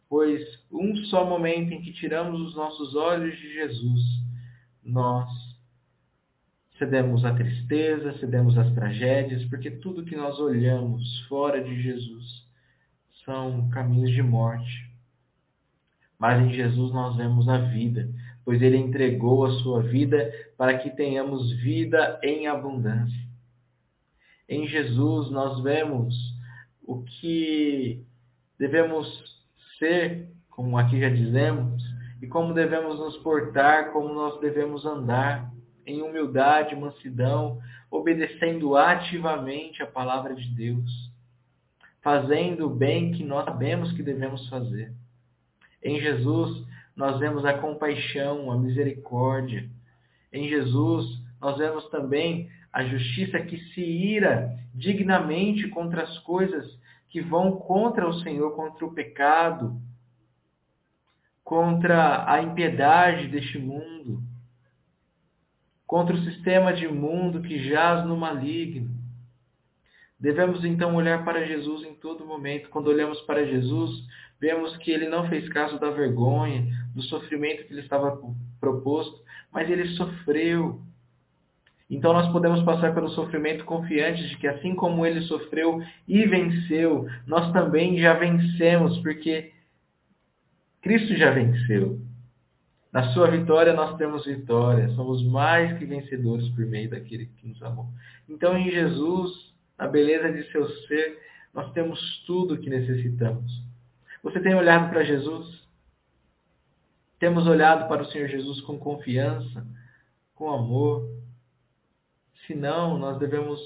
Pois 0.08 0.40
um 0.70 0.94
só 1.06 1.26
momento 1.26 1.72
em 1.72 1.82
que 1.82 1.92
tiramos 1.92 2.40
os 2.40 2.54
nossos 2.54 2.94
olhos 2.94 3.36
de 3.36 3.52
Jesus, 3.52 4.00
nós 4.84 5.28
cedemos 6.78 7.24
à 7.24 7.34
tristeza, 7.34 8.18
cedemos 8.18 8.56
às 8.58 8.72
tragédias, 8.74 9.44
porque 9.46 9.70
tudo 9.70 10.04
que 10.04 10.16
nós 10.16 10.38
olhamos 10.38 11.20
fora 11.28 11.62
de 11.62 11.82
Jesus 11.82 12.46
são 13.24 13.68
caminhos 13.70 14.10
de 14.10 14.22
morte. 14.22 14.90
Mas 16.18 16.42
em 16.42 16.52
Jesus 16.52 16.92
nós 16.92 17.16
vemos 17.16 17.48
a 17.48 17.58
vida, 17.58 18.08
pois 18.44 18.60
ele 18.62 18.76
entregou 18.76 19.44
a 19.44 19.52
sua 19.60 19.82
vida 19.82 20.30
para 20.56 20.78
que 20.78 20.90
tenhamos 20.90 21.52
vida 21.56 22.18
em 22.22 22.46
abundância. 22.46 23.26
Em 24.48 24.66
Jesus 24.66 25.30
nós 25.30 25.62
vemos 25.62 26.14
o 26.82 27.02
que 27.02 28.04
devemos 28.58 29.06
ser, 29.78 30.30
como 30.50 30.78
aqui 30.78 31.00
já 31.00 31.08
dizemos, 31.08 31.82
e 32.22 32.26
como 32.26 32.54
devemos 32.54 32.98
nos 32.98 33.16
portar, 33.18 33.92
como 33.92 34.14
nós 34.14 34.40
devemos 34.40 34.86
andar 34.86 35.52
em 35.86 36.02
humildade, 36.02 36.74
mansidão, 36.74 37.60
obedecendo 37.90 38.76
ativamente 38.76 39.82
a 39.82 39.86
palavra 39.86 40.34
de 40.34 40.48
Deus, 40.48 41.12
fazendo 42.02 42.66
o 42.66 42.74
bem 42.74 43.12
que 43.12 43.24
nós 43.24 43.44
sabemos 43.44 43.92
que 43.92 44.02
devemos 44.02 44.48
fazer. 44.48 44.92
Em 45.82 46.00
Jesus, 46.00 46.66
nós 46.96 47.18
vemos 47.20 47.44
a 47.44 47.54
compaixão, 47.54 48.50
a 48.50 48.58
misericórdia. 48.58 49.68
Em 50.32 50.48
Jesus, 50.48 51.06
nós 51.40 51.56
vemos 51.58 51.88
também 51.90 52.50
a 52.72 52.84
justiça 52.84 53.38
que 53.40 53.58
se 53.72 53.80
ira 53.80 54.58
dignamente 54.74 55.68
contra 55.68 56.02
as 56.02 56.18
coisas 56.20 56.66
que 57.08 57.20
vão 57.20 57.52
contra 57.52 58.08
o 58.08 58.20
Senhor, 58.20 58.54
contra 58.56 58.84
o 58.84 58.92
pecado, 58.92 59.80
contra 61.44 62.30
a 62.30 62.42
impiedade 62.42 63.28
deste 63.28 63.58
mundo 63.58 64.20
contra 65.86 66.14
o 66.14 66.24
sistema 66.24 66.72
de 66.72 66.88
mundo 66.88 67.42
que 67.42 67.68
jaz 67.68 68.04
no 68.04 68.16
maligno. 68.16 68.90
Devemos 70.18 70.64
então 70.64 70.94
olhar 70.94 71.24
para 71.24 71.46
Jesus 71.46 71.84
em 71.84 71.94
todo 71.94 72.26
momento. 72.26 72.70
Quando 72.70 72.88
olhamos 72.88 73.20
para 73.22 73.46
Jesus, 73.46 73.90
vemos 74.40 74.76
que 74.78 74.90
ele 74.90 75.08
não 75.08 75.28
fez 75.28 75.48
caso 75.50 75.78
da 75.78 75.90
vergonha, 75.90 76.66
do 76.94 77.02
sofrimento 77.02 77.66
que 77.66 77.74
lhe 77.74 77.80
estava 77.80 78.18
proposto, 78.58 79.22
mas 79.52 79.68
ele 79.70 79.88
sofreu. 79.88 80.80
Então 81.88 82.12
nós 82.12 82.32
podemos 82.32 82.62
passar 82.62 82.94
pelo 82.94 83.10
sofrimento 83.10 83.64
confiantes 83.64 84.28
de 84.30 84.36
que 84.38 84.48
assim 84.48 84.74
como 84.74 85.06
ele 85.06 85.20
sofreu 85.22 85.80
e 86.08 86.24
venceu, 86.24 87.06
nós 87.26 87.52
também 87.52 87.98
já 87.98 88.14
vencemos, 88.14 88.98
porque 88.98 89.52
Cristo 90.80 91.14
já 91.14 91.30
venceu. 91.30 92.00
Na 92.92 93.12
sua 93.12 93.30
vitória 93.30 93.74
nós 93.74 93.96
temos 93.96 94.24
vitória, 94.24 94.88
somos 94.90 95.22
mais 95.24 95.78
que 95.78 95.84
vencedores 95.84 96.48
por 96.50 96.64
meio 96.64 96.88
daquele 96.90 97.26
que 97.26 97.48
nos 97.48 97.62
amou. 97.62 97.86
Então 98.28 98.56
em 98.56 98.70
Jesus, 98.70 99.54
na 99.78 99.86
beleza 99.86 100.32
de 100.32 100.50
seu 100.50 100.68
ser, 100.86 101.20
nós 101.52 101.72
temos 101.72 102.24
tudo 102.26 102.54
o 102.54 102.58
que 102.58 102.70
necessitamos. 102.70 103.62
Você 104.22 104.40
tem 104.40 104.54
olhado 104.54 104.90
para 104.90 105.04
Jesus? 105.04 105.64
Temos 107.18 107.46
olhado 107.46 107.88
para 107.88 108.02
o 108.02 108.06
Senhor 108.06 108.28
Jesus 108.28 108.60
com 108.62 108.78
confiança, 108.78 109.66
com 110.34 110.50
amor? 110.50 111.08
Se 112.46 112.54
não, 112.54 112.98
nós 112.98 113.18
devemos 113.18 113.60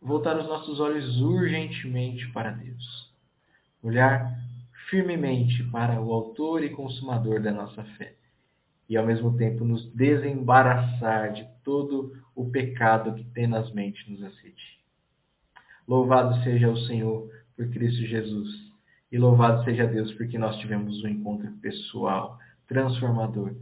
voltar 0.00 0.36
os 0.38 0.46
nossos 0.46 0.78
olhos 0.80 1.20
urgentemente 1.20 2.26
para 2.32 2.50
Deus. 2.50 3.10
Olhar 3.82 4.38
firmemente 4.90 5.62
para 5.64 6.00
o 6.00 6.12
autor 6.12 6.62
e 6.62 6.70
consumador 6.70 7.40
da 7.40 7.52
nossa 7.52 7.82
fé. 7.96 8.15
E 8.88 8.96
ao 8.96 9.06
mesmo 9.06 9.36
tempo 9.36 9.64
nos 9.64 9.92
desembaraçar 9.92 11.32
de 11.32 11.46
todo 11.64 12.12
o 12.34 12.48
pecado 12.50 13.14
que 13.14 13.24
tenazmente 13.24 14.10
nos 14.10 14.22
assedia. 14.22 14.76
Louvado 15.86 16.42
seja 16.42 16.70
o 16.70 16.76
Senhor 16.76 17.28
por 17.56 17.68
Cristo 17.70 18.02
Jesus. 18.06 18.48
E 19.10 19.18
louvado 19.18 19.64
seja 19.64 19.86
Deus 19.86 20.12
porque 20.12 20.38
nós 20.38 20.56
tivemos 20.58 21.02
um 21.02 21.08
encontro 21.08 21.50
pessoal, 21.62 22.38
transformador 22.66 23.54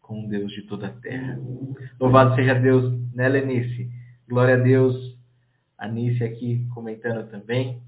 com 0.00 0.24
o 0.24 0.28
Deus 0.28 0.50
de 0.52 0.62
toda 0.62 0.88
a 0.88 0.92
terra. 0.92 1.38
Louvado 2.00 2.34
seja 2.34 2.54
Deus, 2.54 2.98
né, 3.14 3.28
Lenice? 3.28 3.90
Glória 4.28 4.54
a 4.54 4.58
Deus. 4.58 5.16
A 5.76 5.86
Nice 5.86 6.24
aqui 6.24 6.66
comentando 6.74 7.30
também. 7.30 7.80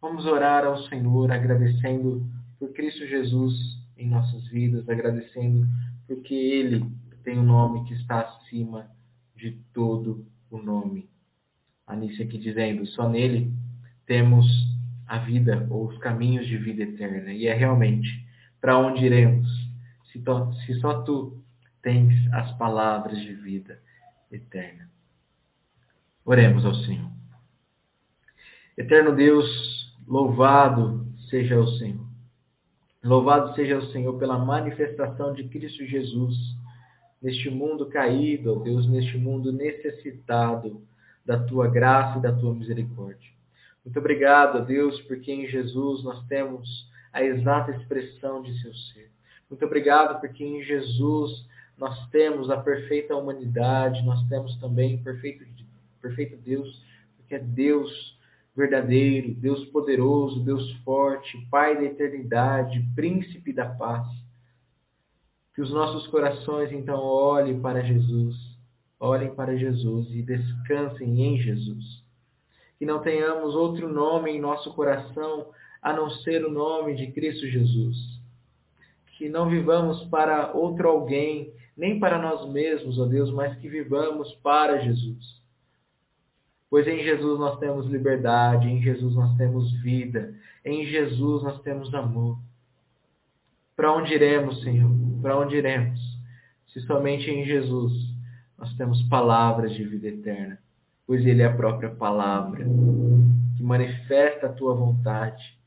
Vamos 0.00 0.26
orar 0.26 0.64
ao 0.64 0.78
Senhor 0.84 1.30
agradecendo 1.30 2.26
por 2.58 2.72
Cristo 2.72 3.06
Jesus 3.06 3.54
em 3.96 4.08
nossas 4.08 4.48
vidas, 4.48 4.88
agradecendo 4.88 5.66
porque 6.10 6.34
Ele 6.34 6.84
tem 7.22 7.38
um 7.38 7.44
nome 7.44 7.84
que 7.84 7.94
está 7.94 8.22
acima 8.22 8.90
de 9.36 9.52
todo 9.72 10.26
o 10.50 10.58
nome. 10.58 11.08
A 11.86 11.94
Nice 11.94 12.20
aqui 12.20 12.36
dizendo, 12.36 12.84
só 12.84 13.08
nele 13.08 13.54
temos 14.06 14.44
a 15.06 15.18
vida 15.18 15.68
ou 15.70 15.86
os 15.86 15.96
caminhos 15.98 16.48
de 16.48 16.56
vida 16.56 16.82
eterna. 16.82 17.32
E 17.32 17.46
é 17.46 17.54
realmente 17.54 18.26
para 18.60 18.76
onde 18.76 19.06
iremos, 19.06 19.48
se, 20.10 20.20
se 20.66 20.80
só 20.80 21.00
tu 21.02 21.44
tens 21.80 22.12
as 22.32 22.58
palavras 22.58 23.16
de 23.20 23.32
vida 23.32 23.80
eterna. 24.32 24.90
Oremos 26.24 26.64
ao 26.64 26.74
Senhor. 26.74 27.08
Eterno 28.76 29.14
Deus, 29.14 29.46
louvado 30.08 31.06
seja 31.28 31.56
o 31.56 31.68
Senhor. 31.78 32.09
Louvado 33.02 33.54
seja 33.54 33.78
o 33.78 33.90
Senhor 33.92 34.18
pela 34.18 34.38
manifestação 34.38 35.32
de 35.32 35.44
Cristo 35.44 35.86
Jesus 35.86 36.36
neste 37.20 37.48
mundo 37.48 37.86
caído, 37.86 38.52
ó 38.52 38.62
Deus, 38.62 38.86
neste 38.86 39.16
mundo 39.16 39.52
necessitado 39.52 40.82
da 41.24 41.38
tua 41.38 41.68
graça 41.68 42.18
e 42.18 42.22
da 42.22 42.32
tua 42.32 42.54
misericórdia. 42.54 43.30
Muito 43.84 43.98
obrigado, 43.98 44.58
ó 44.58 44.60
Deus, 44.60 45.00
porque 45.02 45.32
em 45.32 45.46
Jesus 45.48 46.02
nós 46.04 46.22
temos 46.26 46.88
a 47.12 47.22
exata 47.22 47.72
expressão 47.72 48.42
de 48.42 48.60
seu 48.60 48.74
ser. 48.74 49.10
Muito 49.48 49.64
obrigado 49.64 50.20
porque 50.20 50.44
em 50.44 50.62
Jesus 50.62 51.46
nós 51.78 52.08
temos 52.10 52.50
a 52.50 52.58
perfeita 52.58 53.16
humanidade, 53.16 54.04
nós 54.04 54.22
temos 54.28 54.54
também 54.56 54.96
o 54.96 55.02
perfeito, 55.02 55.44
perfeito 56.02 56.36
Deus, 56.36 56.82
porque 57.16 57.34
é 57.34 57.38
Deus 57.38 58.18
verdadeiro, 58.60 59.32
Deus 59.34 59.64
poderoso, 59.66 60.44
Deus 60.44 60.70
forte, 60.84 61.38
Pai 61.50 61.76
da 61.76 61.84
eternidade, 61.84 62.86
Príncipe 62.94 63.52
da 63.52 63.66
paz. 63.66 64.06
Que 65.54 65.62
os 65.62 65.70
nossos 65.70 66.06
corações 66.08 66.70
então 66.70 67.00
olhem 67.00 67.58
para 67.60 67.82
Jesus, 67.82 68.36
olhem 68.98 69.34
para 69.34 69.56
Jesus 69.56 70.08
e 70.10 70.22
descansem 70.22 71.22
em 71.22 71.38
Jesus. 71.38 72.04
Que 72.78 72.84
não 72.84 73.00
tenhamos 73.00 73.54
outro 73.54 73.88
nome 73.88 74.30
em 74.30 74.40
nosso 74.40 74.72
coração 74.74 75.48
a 75.82 75.92
não 75.94 76.10
ser 76.10 76.44
o 76.44 76.50
nome 76.50 76.94
de 76.94 77.10
Cristo 77.12 77.46
Jesus. 77.46 77.96
Que 79.16 79.28
não 79.28 79.48
vivamos 79.48 80.04
para 80.04 80.52
outro 80.52 80.88
alguém, 80.88 81.52
nem 81.76 81.98
para 81.98 82.18
nós 82.20 82.48
mesmos, 82.50 82.98
ó 82.98 83.06
Deus, 83.06 83.30
mas 83.32 83.56
que 83.58 83.68
vivamos 83.68 84.32
para 84.42 84.78
Jesus 84.80 85.39
Pois 86.70 86.86
em 86.86 87.02
Jesus 87.02 87.38
nós 87.40 87.58
temos 87.58 87.86
liberdade, 87.86 88.68
em 88.68 88.80
Jesus 88.80 89.16
nós 89.16 89.36
temos 89.36 89.72
vida, 89.82 90.32
em 90.64 90.86
Jesus 90.86 91.42
nós 91.42 91.60
temos 91.62 91.92
amor. 91.92 92.38
Para 93.74 93.92
onde 93.92 94.14
iremos, 94.14 94.62
Senhor? 94.62 94.90
Para 95.20 95.36
onde 95.36 95.56
iremos? 95.56 95.98
Se 96.68 96.80
somente 96.82 97.28
em 97.28 97.44
Jesus 97.44 97.92
nós 98.56 98.72
temos 98.76 99.02
palavras 99.08 99.72
de 99.72 99.82
vida 99.82 100.06
eterna, 100.06 100.58
pois 101.06 101.26
Ele 101.26 101.42
é 101.42 101.46
a 101.46 101.56
própria 101.56 101.90
palavra 101.90 102.64
que 103.56 103.62
manifesta 103.62 104.46
a 104.46 104.52
tua 104.52 104.74
vontade, 104.74 105.58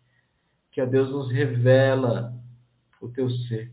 que 0.72 0.80
a 0.80 0.86
Deus 0.86 1.12
nos 1.12 1.32
revela 1.32 2.34
o 3.02 3.10
teu 3.10 3.30
ser. 3.30 3.72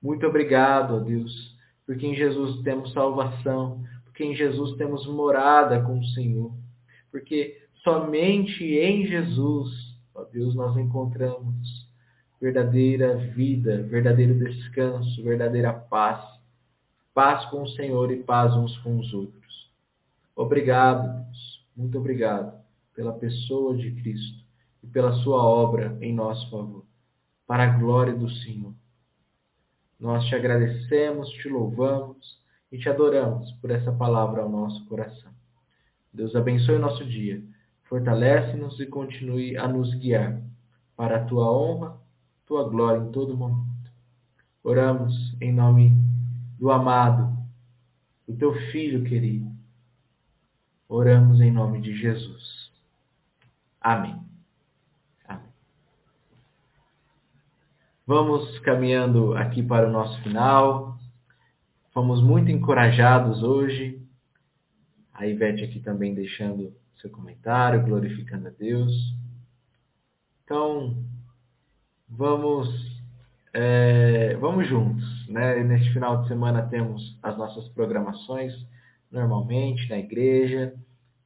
Muito 0.00 0.26
obrigado, 0.26 0.96
ó 0.96 0.98
Deus, 1.00 1.56
porque 1.84 2.06
em 2.06 2.14
Jesus 2.14 2.62
temos 2.62 2.92
salvação, 2.92 3.84
porque 4.20 4.24
em 4.24 4.34
Jesus 4.34 4.76
temos 4.76 5.06
morada 5.06 5.80
com 5.80 5.98
o 5.98 6.04
Senhor. 6.08 6.52
Porque 7.10 7.58
somente 7.82 8.62
em 8.62 9.06
Jesus, 9.06 9.96
ó 10.14 10.24
Deus, 10.24 10.54
nós 10.54 10.76
encontramos 10.76 11.88
verdadeira 12.38 13.16
vida, 13.16 13.82
verdadeiro 13.84 14.38
descanso, 14.38 15.24
verdadeira 15.24 15.72
paz. 15.72 16.22
Paz 17.14 17.46
com 17.46 17.62
o 17.62 17.68
Senhor 17.68 18.12
e 18.12 18.22
paz 18.22 18.54
uns 18.54 18.76
com 18.78 18.98
os 18.98 19.10
outros. 19.14 19.70
Obrigado, 20.36 21.24
Deus. 21.24 21.66
Muito 21.74 21.96
obrigado 21.96 22.52
pela 22.94 23.14
pessoa 23.14 23.74
de 23.74 23.90
Cristo 24.02 24.44
e 24.82 24.86
pela 24.86 25.14
sua 25.22 25.42
obra 25.42 25.96
em 26.02 26.14
nosso 26.14 26.50
favor. 26.50 26.84
Para 27.46 27.64
a 27.64 27.78
glória 27.78 28.12
do 28.12 28.28
Senhor. 28.28 28.74
Nós 29.98 30.26
te 30.26 30.34
agradecemos, 30.34 31.30
te 31.30 31.48
louvamos 31.48 32.39
e 32.70 32.78
te 32.78 32.88
adoramos 32.88 33.50
por 33.60 33.70
essa 33.70 33.92
palavra 33.92 34.42
ao 34.42 34.48
nosso 34.48 34.84
coração. 34.86 35.30
Deus 36.12 36.34
abençoe 36.34 36.76
o 36.76 36.80
nosso 36.80 37.04
dia, 37.04 37.42
fortalece-nos 37.84 38.78
e 38.80 38.86
continue 38.86 39.56
a 39.56 39.66
nos 39.66 39.94
guiar 39.94 40.40
para 40.96 41.16
a 41.16 41.24
tua 41.24 41.50
honra, 41.50 41.96
tua 42.46 42.68
glória 42.68 43.00
em 43.00 43.10
todo 43.10 43.36
momento. 43.36 43.70
Oramos 44.62 45.14
em 45.40 45.52
nome 45.52 45.92
do 46.58 46.70
amado, 46.70 47.36
do 48.26 48.36
teu 48.36 48.54
filho 48.70 49.02
querido. 49.04 49.50
Oramos 50.88 51.40
em 51.40 51.50
nome 51.50 51.80
de 51.80 51.96
Jesus. 51.96 52.70
Amém. 53.80 54.20
Amém. 55.26 55.48
Vamos 58.06 58.58
caminhando 58.58 59.34
aqui 59.36 59.62
para 59.62 59.88
o 59.88 59.92
nosso 59.92 60.20
final. 60.22 60.89
Fomos 61.92 62.22
muito 62.22 62.52
encorajados 62.52 63.42
hoje. 63.42 64.00
A 65.12 65.26
Ivete 65.26 65.64
aqui 65.64 65.80
também 65.80 66.14
deixando 66.14 66.72
seu 67.00 67.10
comentário, 67.10 67.82
glorificando 67.82 68.46
a 68.46 68.50
Deus. 68.50 68.92
Então, 70.44 70.94
vamos, 72.08 72.68
é, 73.52 74.36
vamos 74.36 74.68
juntos. 74.68 75.28
Né? 75.28 75.64
Neste 75.64 75.92
final 75.92 76.22
de 76.22 76.28
semana 76.28 76.62
temos 76.62 77.18
as 77.20 77.36
nossas 77.36 77.68
programações, 77.70 78.52
normalmente 79.10 79.88
na 79.88 79.98
igreja, 79.98 80.72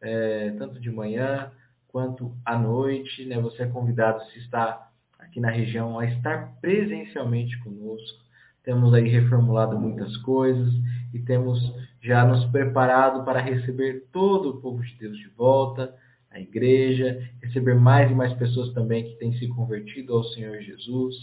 é, 0.00 0.50
tanto 0.52 0.80
de 0.80 0.90
manhã 0.90 1.52
quanto 1.88 2.34
à 2.42 2.58
noite. 2.58 3.26
Né? 3.26 3.38
Você 3.38 3.64
é 3.64 3.66
convidado, 3.66 4.24
se 4.30 4.38
está 4.38 4.90
aqui 5.18 5.40
na 5.40 5.50
região, 5.50 5.98
a 5.98 6.06
estar 6.06 6.58
presencialmente 6.62 7.58
conosco 7.58 8.23
temos 8.64 8.94
aí 8.94 9.08
reformulado 9.08 9.78
muitas 9.78 10.16
coisas 10.18 10.72
e 11.12 11.18
temos 11.20 11.60
já 12.02 12.26
nos 12.26 12.44
preparado 12.46 13.24
para 13.24 13.40
receber 13.40 14.06
todo 14.10 14.50
o 14.50 14.60
povo 14.60 14.82
de 14.82 14.94
Deus 14.98 15.16
de 15.18 15.28
volta, 15.28 15.94
a 16.30 16.40
igreja, 16.40 17.30
receber 17.42 17.74
mais 17.74 18.10
e 18.10 18.14
mais 18.14 18.32
pessoas 18.34 18.72
também 18.72 19.04
que 19.04 19.16
têm 19.18 19.32
se 19.38 19.46
convertido 19.48 20.14
ao 20.14 20.24
Senhor 20.24 20.60
Jesus. 20.60 21.14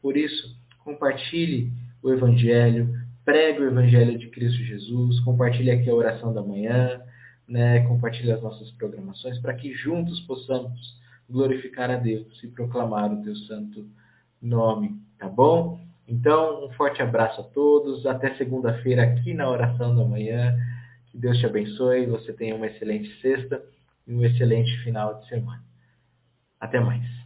Por 0.00 0.16
isso, 0.16 0.56
compartilhe 0.84 1.72
o 2.02 2.10
Evangelho, 2.10 2.94
pregue 3.24 3.60
o 3.60 3.66
Evangelho 3.66 4.18
de 4.18 4.28
Cristo 4.28 4.62
Jesus, 4.62 5.20
compartilhe 5.20 5.70
aqui 5.70 5.90
a 5.90 5.94
oração 5.94 6.32
da 6.32 6.42
manhã, 6.42 7.00
né? 7.48 7.80
compartilhe 7.80 8.30
as 8.30 8.42
nossas 8.42 8.70
programações 8.72 9.38
para 9.38 9.54
que 9.54 9.72
juntos 9.72 10.20
possamos 10.20 10.98
glorificar 11.28 11.90
a 11.90 11.96
Deus 11.96 12.42
e 12.42 12.48
proclamar 12.48 13.12
o 13.12 13.22
teu 13.22 13.34
santo 13.36 13.86
nome, 14.40 14.96
tá 15.18 15.28
bom? 15.28 15.89
Então, 16.10 16.64
um 16.64 16.72
forte 16.72 17.00
abraço 17.00 17.40
a 17.40 17.44
todos. 17.44 18.04
Até 18.04 18.34
segunda-feira 18.34 19.04
aqui 19.04 19.32
na 19.32 19.48
oração 19.48 19.94
da 19.94 20.04
manhã. 20.04 20.58
Que 21.06 21.16
Deus 21.16 21.38
te 21.38 21.46
abençoe. 21.46 22.06
Você 22.06 22.32
tenha 22.32 22.56
uma 22.56 22.66
excelente 22.66 23.08
sexta 23.20 23.62
e 24.08 24.12
um 24.12 24.24
excelente 24.24 24.76
final 24.82 25.20
de 25.20 25.28
semana. 25.28 25.62
Até 26.58 26.80
mais. 26.80 27.19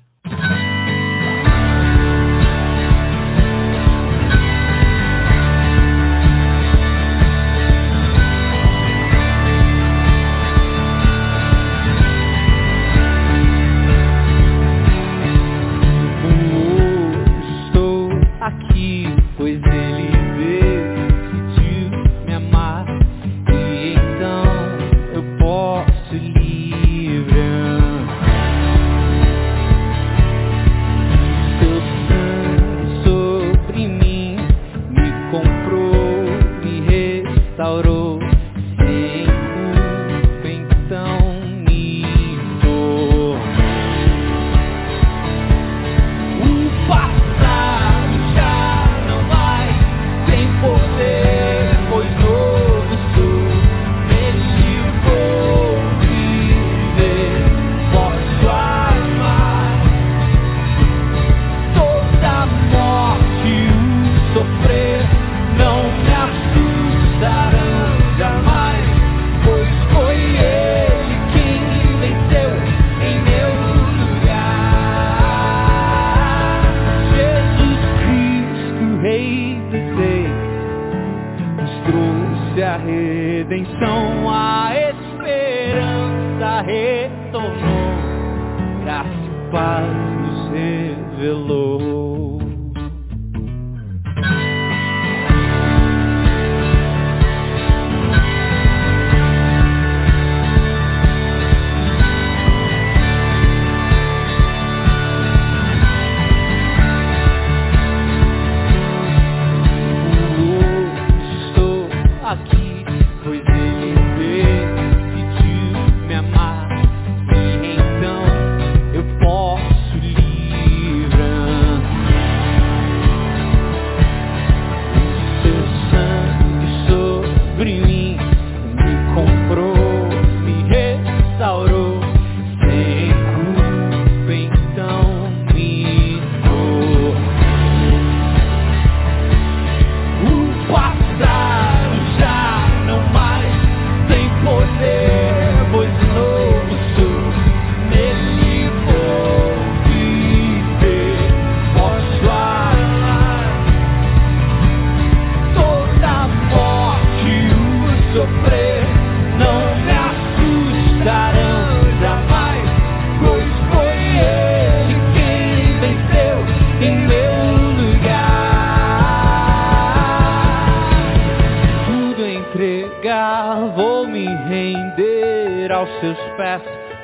entregar, 173.04 173.72
vou 173.76 174.06
me 174.06 174.24
render 174.24 175.70
aos 175.70 175.90
seus 176.00 176.18
pés, 176.38 176.62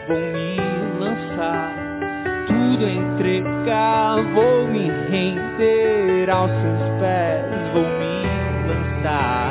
vou 0.09 0.19
me 0.19 0.57
lançar, 0.99 1.75
tudo 2.47 2.89
entregar, 2.89 4.17
vou 4.35 4.67
me 4.67 4.89
render 5.11 6.31
aos 6.31 6.51
seus 6.51 7.01
pés, 7.01 7.45
vou 7.75 7.85
me 7.85 8.23
lançar. 8.67 9.50